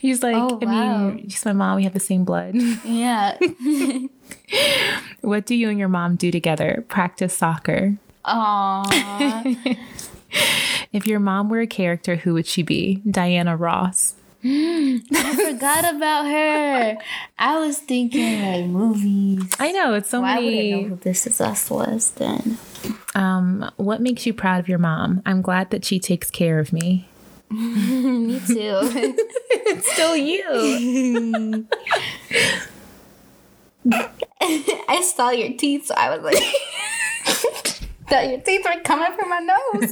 He's 0.00 0.22
like, 0.22 0.36
Oh, 0.36 0.58
I 0.62 0.64
wow. 0.64 1.08
mean, 1.10 1.28
she's 1.28 1.44
my 1.44 1.52
mom. 1.52 1.76
We 1.76 1.84
have 1.84 1.92
the 1.92 2.00
same 2.00 2.24
blood. 2.24 2.54
Yeah. 2.84 3.36
what 5.20 5.44
do 5.46 5.54
you 5.54 5.68
and 5.68 5.78
your 5.78 5.88
mom 5.88 6.16
do 6.16 6.30
together? 6.30 6.84
Practice 6.88 7.36
soccer. 7.36 7.96
Aww. 8.24 9.78
If 10.92 11.06
your 11.08 11.20
mom 11.20 11.48
were 11.48 11.60
a 11.60 11.66
character, 11.66 12.16
who 12.16 12.34
would 12.34 12.46
she 12.46 12.62
be? 12.62 13.02
Diana 13.08 13.56
Ross. 13.56 14.14
I 14.44 15.00
forgot 15.52 15.92
about 15.94 16.26
her. 16.26 16.98
I 17.38 17.58
was 17.58 17.78
thinking 17.78 18.42
like 18.42 18.66
movies. 18.66 19.42
I 19.58 19.72
know 19.72 19.94
it's 19.94 20.08
so 20.08 20.20
Why 20.20 20.38
would 20.38 20.54
I 20.54 20.70
know 20.70 20.82
who 20.88 20.96
This 20.96 21.26
Is 21.26 21.40
Us 21.40 21.68
was 21.70 22.10
then? 22.12 22.58
Um, 23.14 23.70
what 23.76 24.00
makes 24.02 24.24
you 24.26 24.32
proud 24.34 24.60
of 24.60 24.68
your 24.68 24.78
mom? 24.78 25.22
I'm 25.26 25.40
glad 25.42 25.70
that 25.70 25.84
she 25.84 25.98
takes 25.98 26.30
care 26.30 26.58
of 26.60 26.72
me. 26.72 27.08
Me 28.26 28.40
too. 28.40 29.14
It's 29.66 29.92
still 29.92 30.16
you. 30.16 31.66
I 34.88 35.02
saw 35.02 35.30
your 35.30 35.56
teeth, 35.56 35.86
so 35.86 35.94
I 35.96 36.16
was 36.16 36.22
like, 36.22 36.42
that 38.10 38.28
your 38.28 38.40
teeth 38.40 38.64
were 38.64 38.80
coming 38.82 39.16
from 39.16 39.30
my 39.30 39.38
nose. 39.38 39.90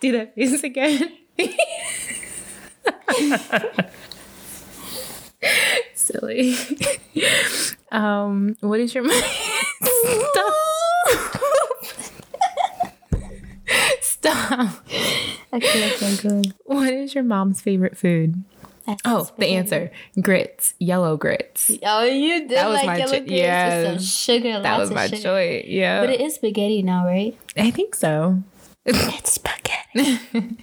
do 0.00 0.12
that 0.12 0.34
face 0.34 0.62
again. 0.62 1.12
Silly. 5.94 6.56
Um, 7.90 8.56
what 8.60 8.80
is 8.80 8.94
your 8.94 9.08
stop? 9.08 10.54
Stop. 14.22 14.86
Okay, 15.52 15.92
okay, 15.94 16.16
good. 16.16 16.54
What 16.64 16.92
is 16.92 17.14
your 17.14 17.24
mom's 17.24 17.60
favorite 17.60 17.96
food? 17.96 18.44
Oh, 19.04 19.28
the 19.38 19.46
answer: 19.48 19.90
grits, 20.20 20.74
yellow 20.78 21.16
grits. 21.16 21.70
Oh, 21.84 22.04
you 22.04 22.40
did 22.40 22.50
That 22.50 22.68
was 22.68 22.76
like 22.78 22.86
my 22.86 22.96
yellow 22.98 23.12
cho- 23.12 23.26
grapes 23.26 23.74
with 23.74 23.86
some 23.86 23.98
sugar. 24.04 24.60
That 24.60 24.78
was 24.78 24.90
my 24.90 25.06
sugar. 25.08 25.22
choice. 25.22 25.64
Yeah, 25.66 26.00
But 26.00 26.10
it 26.10 26.20
is 26.20 26.34
spaghetti 26.36 26.82
now, 26.82 27.04
right? 27.06 27.36
I 27.56 27.70
think 27.70 27.94
so. 27.94 28.42
It's 28.84 29.32
spaghetti. 29.32 30.18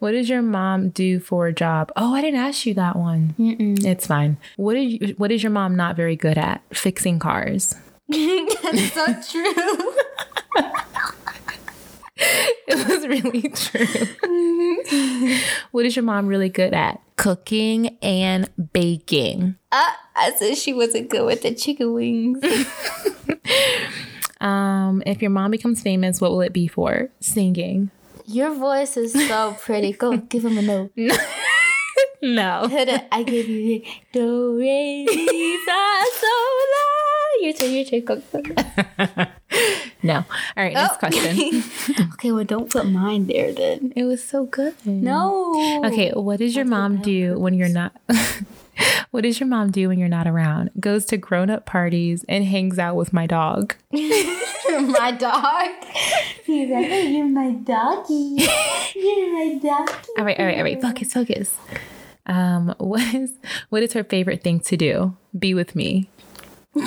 What 0.00 0.12
does 0.12 0.28
your 0.28 0.42
mom 0.42 0.88
do 0.90 1.20
for 1.20 1.46
a 1.46 1.52
job? 1.52 1.92
Oh, 1.94 2.14
I 2.14 2.20
didn't 2.22 2.40
ask 2.40 2.66
you 2.66 2.74
that 2.74 2.96
one. 2.96 3.34
It's 3.38 4.06
fine. 4.06 4.36
What 4.56 4.76
is 4.76 4.92
you, 4.94 5.14
what 5.18 5.30
is 5.30 5.42
your 5.44 5.52
mom 5.52 5.76
not 5.76 5.94
very 5.94 6.16
good 6.16 6.38
at? 6.38 6.62
Fixing 6.72 7.18
cars. 7.20 7.76
That's 8.08 8.92
so 8.92 9.06
true. 9.30 9.92
It 12.68 12.88
was 12.88 13.06
really 13.08 13.48
true. 13.48 15.36
what 15.72 15.84
is 15.84 15.96
your 15.96 16.04
mom 16.04 16.28
really 16.28 16.48
good 16.48 16.72
at? 16.72 17.00
Cooking 17.16 17.98
and 18.00 18.48
baking. 18.72 19.56
Uh, 19.72 19.90
I 20.14 20.32
said 20.38 20.56
she 20.56 20.72
wasn't 20.72 21.10
good 21.10 21.26
with 21.26 21.42
the 21.42 21.54
chicken 21.54 21.92
wings. 21.92 22.42
Um, 24.42 25.04
if 25.06 25.22
your 25.22 25.30
mom 25.30 25.52
becomes 25.52 25.80
famous, 25.82 26.20
what 26.20 26.32
will 26.32 26.40
it 26.40 26.52
be 26.52 26.66
for? 26.66 27.10
Singing. 27.20 27.92
Your 28.26 28.52
voice 28.52 28.96
is 28.96 29.12
so 29.12 29.56
pretty. 29.60 29.92
Go 29.92 30.16
give 30.32 30.44
him 30.44 30.58
a 30.58 30.62
note. 30.62 30.90
No. 30.96 31.06
no. 32.22 32.68
I 33.12 33.22
give 33.22 33.48
you 33.48 33.82
do 34.12 34.58
re 34.58 35.04
mi 35.04 35.58
fa 35.64 36.04
sol 36.20 36.58
la. 36.74 37.01
Your 37.42 37.52
turn. 37.52 37.70
Your 37.72 37.84
turn. 37.84 38.04
Go. 38.04 38.22
No. 40.04 40.16
All 40.16 40.24
right, 40.64 40.72
next 40.74 40.94
Oh. 40.94 40.98
question. 40.98 41.62
okay, 42.14 42.32
well, 42.32 42.42
don't 42.42 42.68
put 42.68 42.86
mine 42.88 43.28
there 43.28 43.52
then. 43.52 43.92
It 43.94 44.02
was 44.02 44.24
so 44.24 44.46
good. 44.46 44.74
No. 44.84 45.80
Okay, 45.84 46.10
what 46.10 46.38
does 46.40 46.56
your 46.56 46.64
mom 46.64 47.00
do 47.02 47.38
when 47.38 47.54
you're 47.54 47.68
not 47.68 47.92
What 49.12 49.22
does 49.22 49.38
your 49.38 49.46
mom 49.48 49.70
do 49.70 49.88
when 49.88 49.98
you're 50.00 50.08
not 50.08 50.26
around? 50.26 50.70
Goes 50.80 51.04
to 51.06 51.16
grown-up 51.18 51.66
parties 51.66 52.24
and 52.28 52.44
hangs 52.44 52.80
out 52.80 52.96
with 52.96 53.12
my 53.12 53.26
dog. 53.28 53.76
my 53.92 55.14
dog. 55.16 55.68
He's 56.46 56.68
like, 56.70 56.86
hey, 56.86 57.12
you're 57.12 57.26
my 57.26 57.50
doggy. 57.52 58.38
You're 58.96 59.32
my 59.34 59.58
doggy. 59.62 59.92
All 60.18 60.24
right, 60.24 60.38
all 60.40 60.46
right, 60.46 60.56
all 60.56 60.64
right. 60.64 60.80
Focus, 60.82 61.12
focus. 61.12 61.54
Um, 62.26 62.74
what 62.78 63.14
is 63.14 63.32
what 63.68 63.82
is 63.84 63.92
her 63.92 64.02
favorite 64.02 64.42
thing 64.42 64.58
to 64.60 64.76
do? 64.76 65.16
Be 65.38 65.54
with 65.54 65.76
me. 65.76 66.08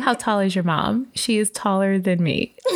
How 0.00 0.14
tall 0.14 0.40
is 0.40 0.54
your 0.54 0.64
mom? 0.64 1.08
She 1.14 1.38
is 1.38 1.50
taller 1.50 1.98
than 1.98 2.22
me. 2.22 2.54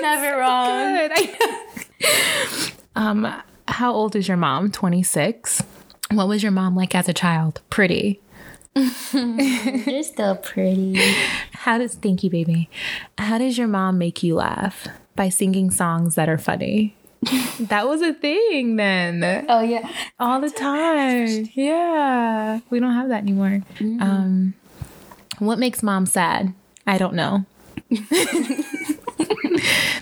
Never 0.00 0.38
wrong. 0.38 1.08
Good. 1.16 1.28
Um, 2.96 3.42
how 3.66 3.92
old 3.92 4.14
is 4.16 4.28
your 4.28 4.36
mom? 4.36 4.70
26. 4.70 5.62
What 6.10 6.28
was 6.28 6.42
your 6.42 6.52
mom 6.52 6.76
like 6.76 6.94
as 6.94 7.08
a 7.08 7.14
child? 7.14 7.60
Pretty. 7.70 8.20
You're 8.74 10.02
still 10.02 10.36
pretty. 10.36 11.00
How 11.52 11.78
does 11.78 11.94
thank 11.94 12.22
you, 12.22 12.30
baby? 12.30 12.68
How 13.18 13.38
does 13.38 13.56
your 13.56 13.68
mom 13.68 13.98
make 13.98 14.22
you 14.22 14.34
laugh? 14.34 14.86
By 15.16 15.28
singing 15.28 15.70
songs 15.70 16.14
that 16.16 16.28
are 16.28 16.38
funny. 16.38 16.94
That 17.60 17.86
was 17.86 18.02
a 18.02 18.12
thing 18.12 18.76
then. 18.76 19.46
Oh 19.48 19.60
yeah. 19.60 19.88
All 20.18 20.40
the 20.40 20.50
time. 20.50 21.48
Yeah. 21.54 22.60
We 22.70 22.80
don't 22.80 22.92
have 22.94 23.08
that 23.08 23.22
anymore. 23.22 23.62
Um 23.80 24.54
what 25.38 25.58
makes 25.58 25.82
mom 25.82 26.06
sad? 26.06 26.54
I 26.86 26.98
don't 26.98 27.14
know. 27.14 27.44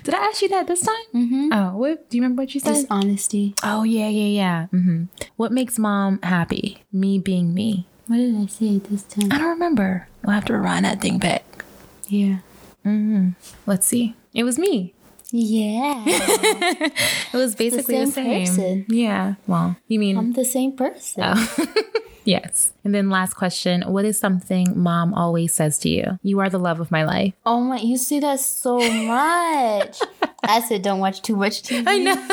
Did 0.04 0.14
I 0.14 0.18
ask 0.26 0.42
you 0.42 0.48
that 0.48 0.66
this 0.66 0.80
time? 0.80 1.04
Mm-hmm. 1.14 1.48
Oh, 1.52 1.76
what 1.76 2.10
do 2.10 2.16
you 2.16 2.22
remember 2.22 2.42
what 2.42 2.54
you 2.54 2.60
said? 2.60 2.74
Just 2.74 2.86
honesty. 2.90 3.54
oh 3.62 3.84
yeah, 3.84 4.08
yeah, 4.08 4.26
yeah. 4.26 4.66
Mm-hmm. 4.72 5.04
What 5.36 5.52
makes 5.52 5.78
mom 5.78 6.20
happy? 6.22 6.82
Me 6.92 7.18
being 7.18 7.54
me. 7.54 7.86
What 8.08 8.16
did 8.16 8.34
I 8.36 8.46
say 8.46 8.78
this 8.78 9.04
time? 9.04 9.30
I 9.32 9.38
don't 9.38 9.50
remember. 9.50 10.08
We'll 10.24 10.34
have 10.34 10.44
to 10.46 10.56
run 10.58 10.82
that 10.82 11.00
thing 11.00 11.18
back. 11.18 11.64
Yeah. 12.08 12.38
Mm-hmm. 12.84 13.30
Let's 13.66 13.86
see. 13.86 14.14
It 14.34 14.42
was 14.44 14.58
me. 14.58 14.92
Yeah. 15.32 16.04
It 17.32 17.38
was 17.38 17.54
basically 17.54 17.96
the 17.98 18.12
same 18.12 18.46
same. 18.46 18.46
person. 18.46 18.86
Yeah. 18.88 19.34
Well, 19.46 19.74
you 19.88 19.98
mean 19.98 20.18
I'm 20.18 20.32
the 20.34 20.44
same 20.44 20.76
person. 20.76 21.22
Oh. 21.24 21.66
yes. 22.24 22.74
And 22.84 22.94
then 22.94 23.08
last 23.08 23.32
question: 23.34 23.80
What 23.82 24.04
is 24.04 24.18
something 24.18 24.74
mom 24.76 25.14
always 25.14 25.54
says 25.54 25.78
to 25.80 25.88
you? 25.88 26.18
You 26.22 26.40
are 26.40 26.50
the 26.50 26.58
love 26.58 26.78
of 26.80 26.90
my 26.90 27.04
life. 27.04 27.32
Oh 27.46 27.60
my, 27.62 27.78
you 27.78 27.96
see 27.96 28.20
that 28.20 28.40
so 28.40 28.76
much. 29.06 29.98
I 30.44 30.60
said, 30.60 30.82
don't 30.82 30.98
watch 31.00 31.22
too 31.22 31.36
much 31.36 31.62
TV. 31.62 31.84
I 31.86 31.98
know. 31.98 32.26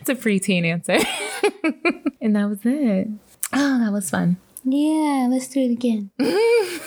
it's 0.00 0.10
a 0.10 0.14
preteen 0.14 0.64
answer. 0.66 0.98
and 2.20 2.36
that 2.36 2.48
was 2.48 2.58
it. 2.64 3.08
Oh, 3.52 3.78
that 3.78 3.92
was 3.92 4.10
fun. 4.10 4.36
Yeah, 4.64 5.28
let's 5.30 5.48
do 5.48 5.60
it 5.60 5.72
again. 5.72 6.10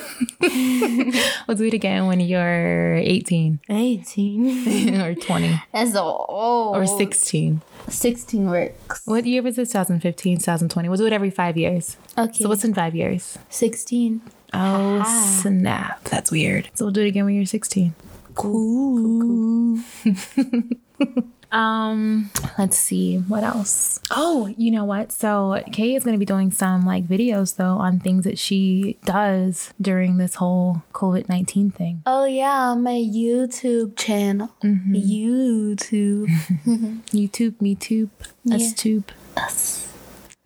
We'll 1.48 1.56
do 1.58 1.66
it 1.66 1.74
again 1.74 2.08
when 2.08 2.20
you're 2.20 2.96
18 2.96 3.60
18. 3.70 5.00
or 5.02 5.14
20 5.16 5.62
That's 5.72 5.96
old. 5.96 6.76
or 6.76 6.86
16. 6.86 7.62
16 7.88 8.50
works. 8.50 9.02
What 9.06 9.26
year 9.26 9.42
was 9.44 9.58
it? 9.58 9.66
2015, 9.68 10.40
2020. 10.40 10.90
We'll 10.90 10.98
do 10.98 11.06
it 11.06 11.14
every 11.14 11.30
five 11.30 11.56
years. 11.56 11.98
Okay. 12.18 12.44
So 12.44 12.50
what's 12.50 12.64
in 12.66 12.74
five 12.74 12.96
years? 12.96 13.38
16? 13.50 14.22
Oh, 14.54 15.04
snap. 15.42 16.04
That's 16.06 16.32
weird. 16.32 16.70
So 16.74 16.86
we'll 16.86 16.94
do 16.94 17.02
it 17.02 17.08
again 17.08 17.26
when 17.26 17.36
you're 17.36 17.46
16. 17.46 17.94
Cool. 18.36 19.80
um, 21.52 22.30
let's 22.58 22.78
see 22.78 23.18
what 23.18 23.44
else. 23.44 24.00
Oh, 24.12 24.54
you 24.58 24.72
know 24.72 24.86
what? 24.86 25.12
So 25.12 25.64
Kay 25.72 25.96
is 25.96 26.04
going 26.04 26.16
to 26.16 26.20
be 26.20 26.26
doing 26.26 26.52
some 26.52 26.86
like 26.86 27.06
videos 27.06 27.56
though 27.56 27.78
on 27.78 28.00
things 28.00 28.24
that 28.26 28.38
she 28.38 28.98
does 29.06 29.74
during 29.82 30.18
this 30.18 30.36
whole 30.36 30.84
COVID 30.94 31.30
nineteen 31.30 31.72
thing. 31.72 32.04
Oh, 32.06 32.26
yeah, 32.26 32.76
my 32.76 32.92
YouTube 32.92 33.98
channel. 33.98 34.52
Mm-hmm. 34.64 34.96
YouTube. 34.96 36.28
YouTube, 37.08 37.62
me 37.62 37.76
tube, 37.76 38.12
us 38.52 38.74
tube. 38.74 39.12
Us. 39.36 39.84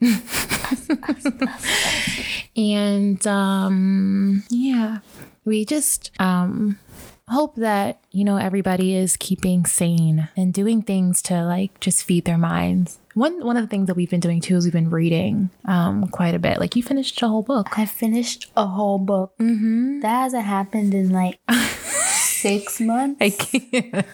and 2.57 3.27
um 3.27 4.41
yeah 4.49 4.97
we 5.45 5.63
just 5.63 6.09
um 6.19 6.79
hope 7.31 7.55
that 7.55 7.99
you 8.11 8.23
know 8.23 8.37
everybody 8.37 8.95
is 8.95 9.17
keeping 9.17 9.65
sane 9.65 10.29
and 10.35 10.53
doing 10.53 10.81
things 10.81 11.21
to 11.23 11.43
like 11.43 11.79
just 11.79 12.03
feed 12.03 12.25
their 12.25 12.37
minds. 12.37 12.99
One 13.13 13.43
one 13.45 13.57
of 13.57 13.63
the 13.63 13.67
things 13.67 13.87
that 13.87 13.95
we've 13.95 14.09
been 14.09 14.19
doing 14.19 14.41
too 14.41 14.55
is 14.55 14.65
we've 14.65 14.73
been 14.73 14.89
reading 14.89 15.49
um 15.65 16.07
quite 16.07 16.35
a 16.35 16.39
bit. 16.39 16.59
Like 16.59 16.75
you 16.75 16.83
finished 16.83 17.21
a 17.21 17.27
whole 17.27 17.43
book. 17.43 17.77
I 17.77 17.85
finished 17.85 18.51
a 18.55 18.67
whole 18.67 18.99
book. 18.99 19.33
mm-hmm. 19.39 20.01
That 20.01 20.23
hasn't 20.23 20.45
happened 20.45 20.93
in 20.93 21.09
like 21.11 21.39
six 21.51 22.79
months. 22.79 23.17
i 23.21 23.29
can't 23.29 24.05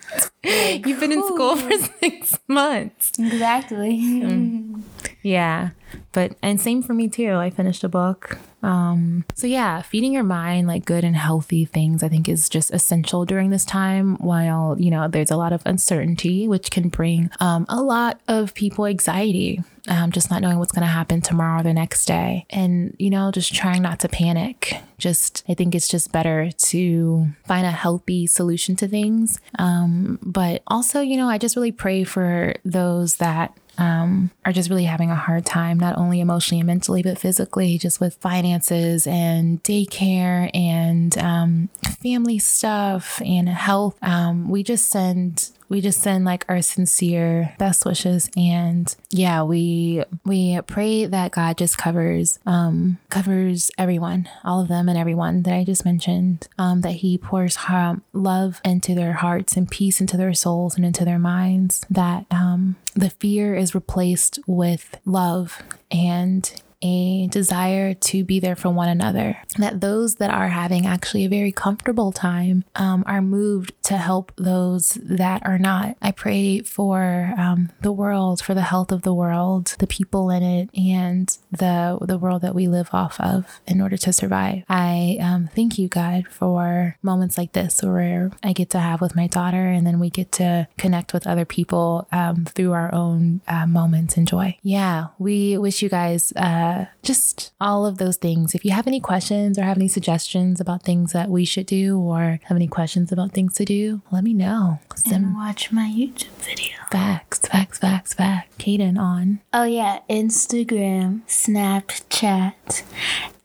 you've 0.85 0.99
been 0.99 1.11
in 1.11 1.23
school 1.23 1.55
for 1.55 1.71
six 1.99 2.39
months 2.47 3.11
Exactly. 3.19 3.97
Mm. 3.97 4.81
Yeah. 5.21 5.69
But 6.11 6.35
and 6.41 6.59
same 6.59 6.81
for 6.81 6.93
me 6.93 7.07
too. 7.07 7.33
I 7.33 7.49
finished 7.49 7.83
a 7.83 7.89
book. 7.89 8.37
Um 8.63 9.25
so 9.35 9.45
yeah, 9.47 9.81
feeding 9.81 10.13
your 10.13 10.23
mind 10.23 10.67
like 10.67 10.85
good 10.85 11.03
and 11.03 11.15
healthy 11.15 11.65
things 11.65 12.01
I 12.03 12.09
think 12.09 12.27
is 12.27 12.49
just 12.49 12.73
essential 12.73 13.25
during 13.25 13.49
this 13.49 13.65
time 13.65 14.15
while, 14.17 14.75
you 14.79 14.89
know, 14.89 15.07
there's 15.07 15.31
a 15.31 15.37
lot 15.37 15.53
of 15.53 15.61
uncertainty 15.65 16.47
which 16.47 16.71
can 16.71 16.89
bring 16.89 17.29
um 17.39 17.65
a 17.69 17.81
lot 17.81 18.19
of 18.27 18.53
people 18.53 18.85
anxiety. 18.85 19.61
Um, 19.89 20.11
just 20.11 20.29
not 20.29 20.41
knowing 20.41 20.59
what's 20.59 20.73
going 20.73 20.85
to 20.85 20.91
happen 20.91 21.21
tomorrow 21.21 21.61
or 21.61 21.63
the 21.63 21.73
next 21.73 22.03
day. 22.07 22.45
And, 22.49 22.93
you 22.99 23.09
know, 23.09 23.31
just 23.31 23.53
trying 23.53 23.81
not 23.81 24.01
to 24.01 24.09
panic. 24.09 24.81
Just, 24.97 25.45
I 25.47 25.53
think 25.53 25.73
it's 25.73 25.87
just 25.87 26.11
better 26.11 26.51
to 26.51 27.27
find 27.45 27.65
a 27.65 27.71
healthy 27.71 28.27
solution 28.27 28.75
to 28.77 28.87
things. 28.89 29.39
Um, 29.57 30.19
but 30.37 30.61
also, 30.67 31.01
you 31.01 31.17
know, 31.17 31.27
I 31.27 31.39
just 31.39 31.55
really 31.55 31.71
pray 31.71 32.03
for 32.03 32.53
those 32.63 33.15
that 33.15 33.57
um, 33.77 34.31
are 34.45 34.51
just 34.51 34.69
really 34.69 34.85
having 34.85 35.11
a 35.11 35.15
hard 35.15 35.45
time, 35.45 35.79
not 35.79 35.97
only 35.97 36.19
emotionally 36.19 36.59
and 36.59 36.67
mentally, 36.67 37.03
but 37.03 37.17
physically, 37.17 37.77
just 37.77 37.99
with 37.99 38.15
finances 38.15 39.07
and 39.07 39.61
daycare 39.63 40.49
and 40.53 41.17
um, 41.17 41.69
family 42.01 42.39
stuff 42.39 43.21
and 43.25 43.49
health. 43.49 43.97
Um, 44.01 44.49
we 44.49 44.63
just 44.63 44.89
send 44.89 45.51
we 45.69 45.81
just 45.81 46.01
send 46.01 46.25
like 46.25 46.45
our 46.47 46.61
sincere 46.61 47.53
best 47.57 47.85
wishes 47.85 48.29
and 48.37 48.95
yeah 49.09 49.43
we 49.43 50.03
we 50.25 50.59
pray 50.67 51.05
that 51.05 51.31
god 51.31 51.57
just 51.57 51.77
covers 51.77 52.39
um 52.45 52.97
covers 53.09 53.71
everyone 53.77 54.29
all 54.43 54.61
of 54.61 54.67
them 54.67 54.87
and 54.87 54.97
everyone 54.97 55.43
that 55.43 55.53
i 55.53 55.63
just 55.63 55.85
mentioned 55.85 56.47
um 56.57 56.81
that 56.81 56.91
he 56.91 57.17
pours 57.17 57.57
um, 57.67 58.01
love 58.13 58.61
into 58.63 58.95
their 58.95 59.13
hearts 59.13 59.57
and 59.57 59.69
peace 59.69 59.99
into 59.99 60.17
their 60.17 60.33
souls 60.33 60.75
and 60.75 60.85
into 60.85 61.03
their 61.03 61.19
minds 61.19 61.85
that 61.89 62.25
um 62.31 62.75
the 62.97 63.11
fear 63.11 63.53
is 63.53 63.75
replaced 63.75 64.39
with 64.47 64.97
love 65.05 65.61
and 65.91 66.61
a 66.81 67.27
desire 67.27 67.93
to 67.93 68.23
be 68.23 68.39
there 68.39 68.55
for 68.55 68.69
one 68.69 68.89
another. 68.89 69.37
That 69.57 69.81
those 69.81 70.15
that 70.15 70.29
are 70.29 70.49
having 70.49 70.85
actually 70.85 71.25
a 71.25 71.29
very 71.29 71.51
comfortable 71.51 72.11
time 72.11 72.63
um, 72.75 73.03
are 73.07 73.21
moved 73.21 73.73
to 73.83 73.97
help 73.97 74.31
those 74.35 74.97
that 75.01 75.45
are 75.45 75.57
not. 75.57 75.97
I 76.01 76.11
pray 76.11 76.59
for 76.59 77.33
um, 77.37 77.69
the 77.81 77.91
world, 77.91 78.41
for 78.41 78.53
the 78.53 78.61
health 78.61 78.91
of 78.91 79.01
the 79.01 79.13
world, 79.13 79.75
the 79.79 79.87
people 79.87 80.29
in 80.29 80.43
it, 80.43 80.69
and 80.77 81.35
the 81.51 81.97
the 82.01 82.17
world 82.17 82.41
that 82.43 82.55
we 82.55 82.67
live 82.67 82.89
off 82.93 83.19
of 83.19 83.59
in 83.65 83.81
order 83.81 83.97
to 83.97 84.13
survive. 84.13 84.63
I 84.69 85.17
um, 85.21 85.49
thank 85.55 85.79
you, 85.79 85.87
God, 85.87 86.27
for 86.29 86.97
moments 87.01 87.37
like 87.37 87.53
this 87.53 87.81
where 87.81 88.31
I 88.43 88.53
get 88.53 88.69
to 88.71 88.79
have 88.79 89.01
with 89.01 89.15
my 89.15 89.27
daughter, 89.27 89.67
and 89.67 89.85
then 89.87 89.99
we 89.99 90.09
get 90.09 90.31
to 90.33 90.67
connect 90.77 91.13
with 91.13 91.25
other 91.25 91.45
people 91.45 92.07
um, 92.11 92.45
through 92.45 92.73
our 92.73 92.93
own 92.93 93.41
uh, 93.47 93.65
moments 93.65 94.17
and 94.17 94.27
joy. 94.27 94.57
Yeah, 94.61 95.07
we 95.17 95.57
wish 95.57 95.81
you 95.81 95.89
guys. 95.89 96.33
Uh, 96.35 96.66
just 97.03 97.51
all 97.59 97.85
of 97.85 97.97
those 97.97 98.17
things. 98.17 98.53
If 98.55 98.63
you 98.65 98.71
have 98.71 98.87
any 98.87 98.99
questions 98.99 99.57
or 99.57 99.63
have 99.63 99.77
any 99.77 99.87
suggestions 99.87 100.59
about 100.59 100.83
things 100.83 101.11
that 101.13 101.29
we 101.29 101.45
should 101.45 101.65
do 101.65 101.99
or 101.99 102.39
have 102.43 102.55
any 102.57 102.67
questions 102.67 103.11
about 103.11 103.31
things 103.31 103.53
to 103.55 103.65
do, 103.65 104.01
let 104.11 104.23
me 104.23 104.33
know. 104.33 104.79
Send 104.95 105.25
And 105.25 105.35
watch 105.35 105.71
my 105.71 105.87
YouTube 105.95 106.35
video. 106.39 106.75
facts, 106.91 107.39
facts, 107.39 107.77
facts, 107.79 108.13
facts. 108.13 108.55
Kaedyn 108.57 108.97
on. 108.99 109.39
Oh 109.53 109.63
yeah, 109.65 109.99
Instagram, 110.09 111.21
Snapchat, 111.27 112.83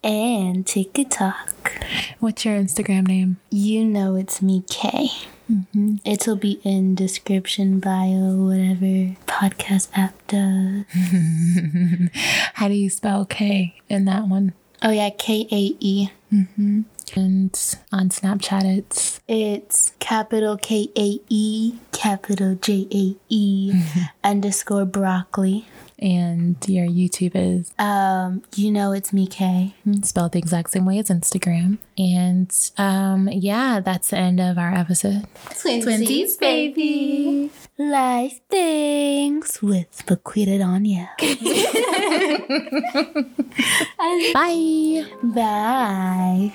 and 0.03 0.67
TikTok. 0.67 1.51
What's 2.21 2.45
your 2.45 2.57
Instagram 2.59 3.07
name? 3.07 3.37
You 3.51 3.85
know 3.85 4.17
it's 4.17 4.41
me, 4.43 4.65
K. 4.69 5.09
Mm-hmm. 5.51 5.97
It'll 6.05 6.37
be 6.37 6.61
in 6.65 6.95
description, 6.95 7.79
bio, 7.79 8.37
whatever 8.47 9.17
podcast 9.27 9.89
app 9.95 10.15
does. 10.29 10.85
How 12.63 12.69
do 12.69 12.75
you 12.75 12.91
spell 12.91 13.25
K 13.25 13.75
in 13.89 14.05
that 14.05 14.29
one? 14.29 14.53
Oh 14.83 14.91
yeah, 14.91 15.11
K 15.11 15.49
A 15.51 15.77
E. 15.81 16.11
Mm-hmm. 16.33 16.83
And 17.17 17.77
on 17.91 18.09
Snapchat, 18.11 18.79
it's 18.79 19.21
It's 19.27 19.91
capital 19.99 20.57
K 20.57 20.89
A 20.97 21.19
E, 21.29 21.75
capital 21.91 22.55
J 22.55 22.87
A 22.93 23.17
E, 23.29 23.83
underscore 24.23 24.85
broccoli. 24.85 25.67
And 26.03 26.57
your 26.67 26.87
YouTube 26.87 27.37
is? 27.37 27.73
Um, 27.79 28.43
you 28.57 28.73
know 28.73 28.91
it's 28.91 29.13
me, 29.13 29.29
Kay. 29.29 29.75
Spelled 30.03 30.33
the 30.33 30.41
exact 30.41 30.73
same 30.73 30.85
way 30.85 30.99
as 30.99 31.11
Instagram. 31.11 31.79
And 31.97 32.53
um, 32.77 33.29
yeah, 33.31 33.79
that's 33.79 34.11
the 34.11 34.19
end 34.19 34.41
of 34.41 34.59
our 34.59 34.75
episode. 34.75 35.29
Twinsies, 35.51 36.37
baby. 36.41 37.53
Life 37.79 38.41
things 38.51 39.63
with 39.63 40.05
Maquita 40.07 40.59
Donyel. 40.59 41.09
Bye. 44.35 45.05
Bye. 45.23 46.53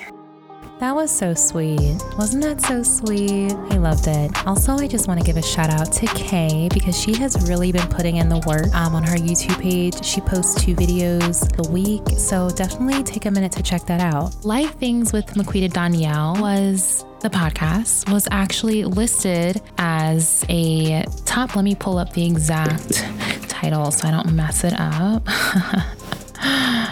That 0.79 0.93
was 0.93 1.09
so 1.09 1.33
sweet. 1.33 1.97
Wasn't 2.19 2.43
that 2.43 2.61
so 2.61 2.83
sweet? 2.83 3.51
I 3.51 3.77
loved 3.77 4.05
it. 4.05 4.29
Also, 4.45 4.73
I 4.73 4.87
just 4.87 5.07
want 5.07 5.19
to 5.19 5.25
give 5.25 5.35
a 5.35 5.41
shout 5.41 5.71
out 5.71 5.91
to 5.93 6.05
Kay 6.05 6.69
because 6.71 6.95
she 6.95 7.15
has 7.15 7.49
really 7.49 7.71
been 7.71 7.87
putting 7.87 8.17
in 8.17 8.29
the 8.29 8.37
work 8.45 8.71
um, 8.75 8.93
on 8.93 9.01
her 9.01 9.15
YouTube 9.15 9.59
page. 9.59 10.05
She 10.05 10.21
posts 10.21 10.63
two 10.63 10.75
videos 10.75 11.49
a 11.57 11.71
week, 11.71 12.03
so 12.19 12.51
definitely 12.51 13.01
take 13.01 13.25
a 13.25 13.31
minute 13.31 13.51
to 13.53 13.63
check 13.63 13.87
that 13.87 14.01
out. 14.01 14.45
Life 14.45 14.75
Things 14.75 15.11
with 15.11 15.25
Maquita 15.33 15.67
Donyel 15.67 16.39
was 16.39 17.03
the 17.21 17.29
podcast 17.29 18.11
was 18.11 18.27
actually 18.29 18.83
listed 18.83 19.59
as 19.79 20.45
a 20.47 21.03
top. 21.25 21.55
Let 21.55 21.65
me 21.65 21.73
pull 21.73 21.97
up 21.97 22.13
the 22.13 22.23
exact 22.23 22.93
title 23.49 23.89
so 23.89 24.07
I 24.07 24.11
don't 24.11 24.31
mess 24.35 24.63
it 24.63 24.75
up. 24.77 25.27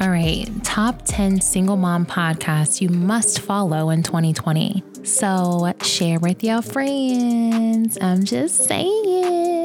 All 0.00 0.10
right, 0.10 0.48
top 0.62 1.02
10 1.06 1.40
single 1.40 1.76
mom 1.76 2.06
podcasts 2.06 2.80
you 2.80 2.88
must 2.88 3.40
follow 3.40 3.90
in 3.90 4.04
2020. 4.04 4.84
So 5.02 5.72
share 5.82 6.20
with 6.20 6.44
your 6.44 6.62
friends. 6.62 7.98
I'm 8.00 8.22
just 8.24 8.64
saying. 8.64 9.58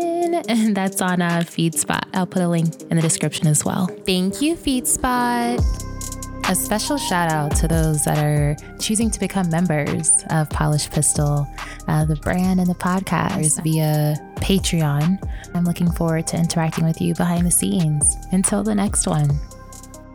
And 0.49 0.75
that's 0.75 0.99
on 0.99 1.21
uh, 1.21 1.43
FeedSpot. 1.45 2.03
I'll 2.13 2.25
put 2.25 2.41
a 2.41 2.47
link 2.47 2.81
in 2.89 2.95
the 2.97 3.01
description 3.01 3.45
as 3.45 3.63
well. 3.63 3.85
Thank 4.05 4.41
you, 4.41 4.55
FeedSpot. 4.55 5.63
A 6.49 6.55
special 6.55 6.97
shout 6.97 7.31
out 7.31 7.55
to 7.57 7.67
those 7.67 8.03
that 8.03 8.17
are 8.17 8.57
choosing 8.79 9.11
to 9.11 9.19
become 9.19 9.49
members 9.49 10.23
of 10.31 10.49
Polished 10.49 10.91
Pistil, 10.91 11.47
uh, 11.87 12.05
the 12.05 12.15
brand 12.17 12.59
and 12.59 12.69
the 12.69 12.75
podcast 12.75 13.63
via 13.63 14.15
Patreon. 14.37 15.17
I'm 15.53 15.63
looking 15.63 15.91
forward 15.91 16.27
to 16.27 16.37
interacting 16.37 16.85
with 16.85 16.99
you 16.99 17.13
behind 17.13 17.45
the 17.45 17.51
scenes. 17.51 18.17
Until 18.31 18.63
the 18.63 18.75
next 18.75 19.07
one. 19.07 19.39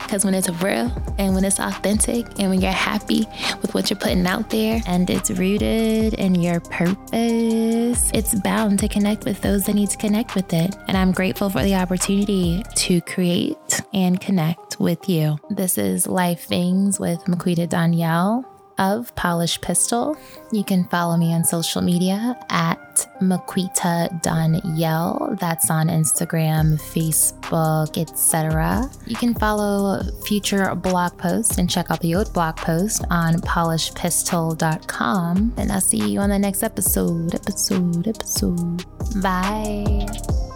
Because 0.08 0.24
when 0.24 0.32
it's 0.32 0.48
real 0.62 0.90
and 1.18 1.34
when 1.34 1.44
it's 1.44 1.60
authentic 1.60 2.24
and 2.38 2.48
when 2.48 2.62
you're 2.62 2.72
happy 2.72 3.26
with 3.60 3.74
what 3.74 3.90
you're 3.90 3.98
putting 3.98 4.26
out 4.26 4.48
there 4.48 4.80
and 4.86 5.10
it's 5.10 5.30
rooted 5.30 6.14
in 6.14 6.34
your 6.34 6.60
purpose, 6.60 8.10
it's 8.14 8.34
bound 8.40 8.78
to 8.78 8.88
connect 8.88 9.26
with 9.26 9.42
those 9.42 9.66
that 9.66 9.74
need 9.74 9.90
to 9.90 9.98
connect 9.98 10.34
with 10.34 10.50
it. 10.54 10.74
And 10.88 10.96
I'm 10.96 11.12
grateful 11.12 11.50
for 11.50 11.62
the 11.62 11.74
opportunity 11.74 12.64
to 12.76 13.02
create 13.02 13.82
and 13.92 14.18
connect 14.18 14.80
with 14.80 15.10
you. 15.10 15.38
This 15.50 15.76
is 15.76 16.06
Life 16.06 16.44
Things 16.44 16.98
with 16.98 17.22
Maquita 17.24 17.68
Donyel 17.68 18.46
of 18.78 19.14
Polish 19.14 19.60
Pistil. 19.60 20.16
You 20.52 20.64
can 20.64 20.88
follow 20.88 21.16
me 21.16 21.32
on 21.34 21.44
social 21.44 21.82
media 21.82 22.36
at 22.50 22.78
Maquita 23.20 24.08
Donyel. 24.22 25.38
That's 25.38 25.70
on 25.70 25.88
Instagram, 25.88 26.80
Facebook, 26.80 27.98
etc. 27.98 28.90
You 29.06 29.16
can 29.16 29.34
follow 29.34 30.00
future 30.26 30.74
blog 30.74 31.18
posts 31.18 31.58
and 31.58 31.68
check 31.68 31.90
out 31.90 32.00
the 32.00 32.14
old 32.14 32.32
blog 32.32 32.56
post 32.56 33.04
on 33.10 33.34
polishedpistil.com. 33.36 35.52
And 35.56 35.72
I'll 35.72 35.80
see 35.80 36.10
you 36.10 36.20
on 36.20 36.30
the 36.30 36.38
next 36.38 36.62
episode. 36.62 37.34
Episode, 37.34 38.06
episode. 38.08 38.84
Bye. 39.22 40.47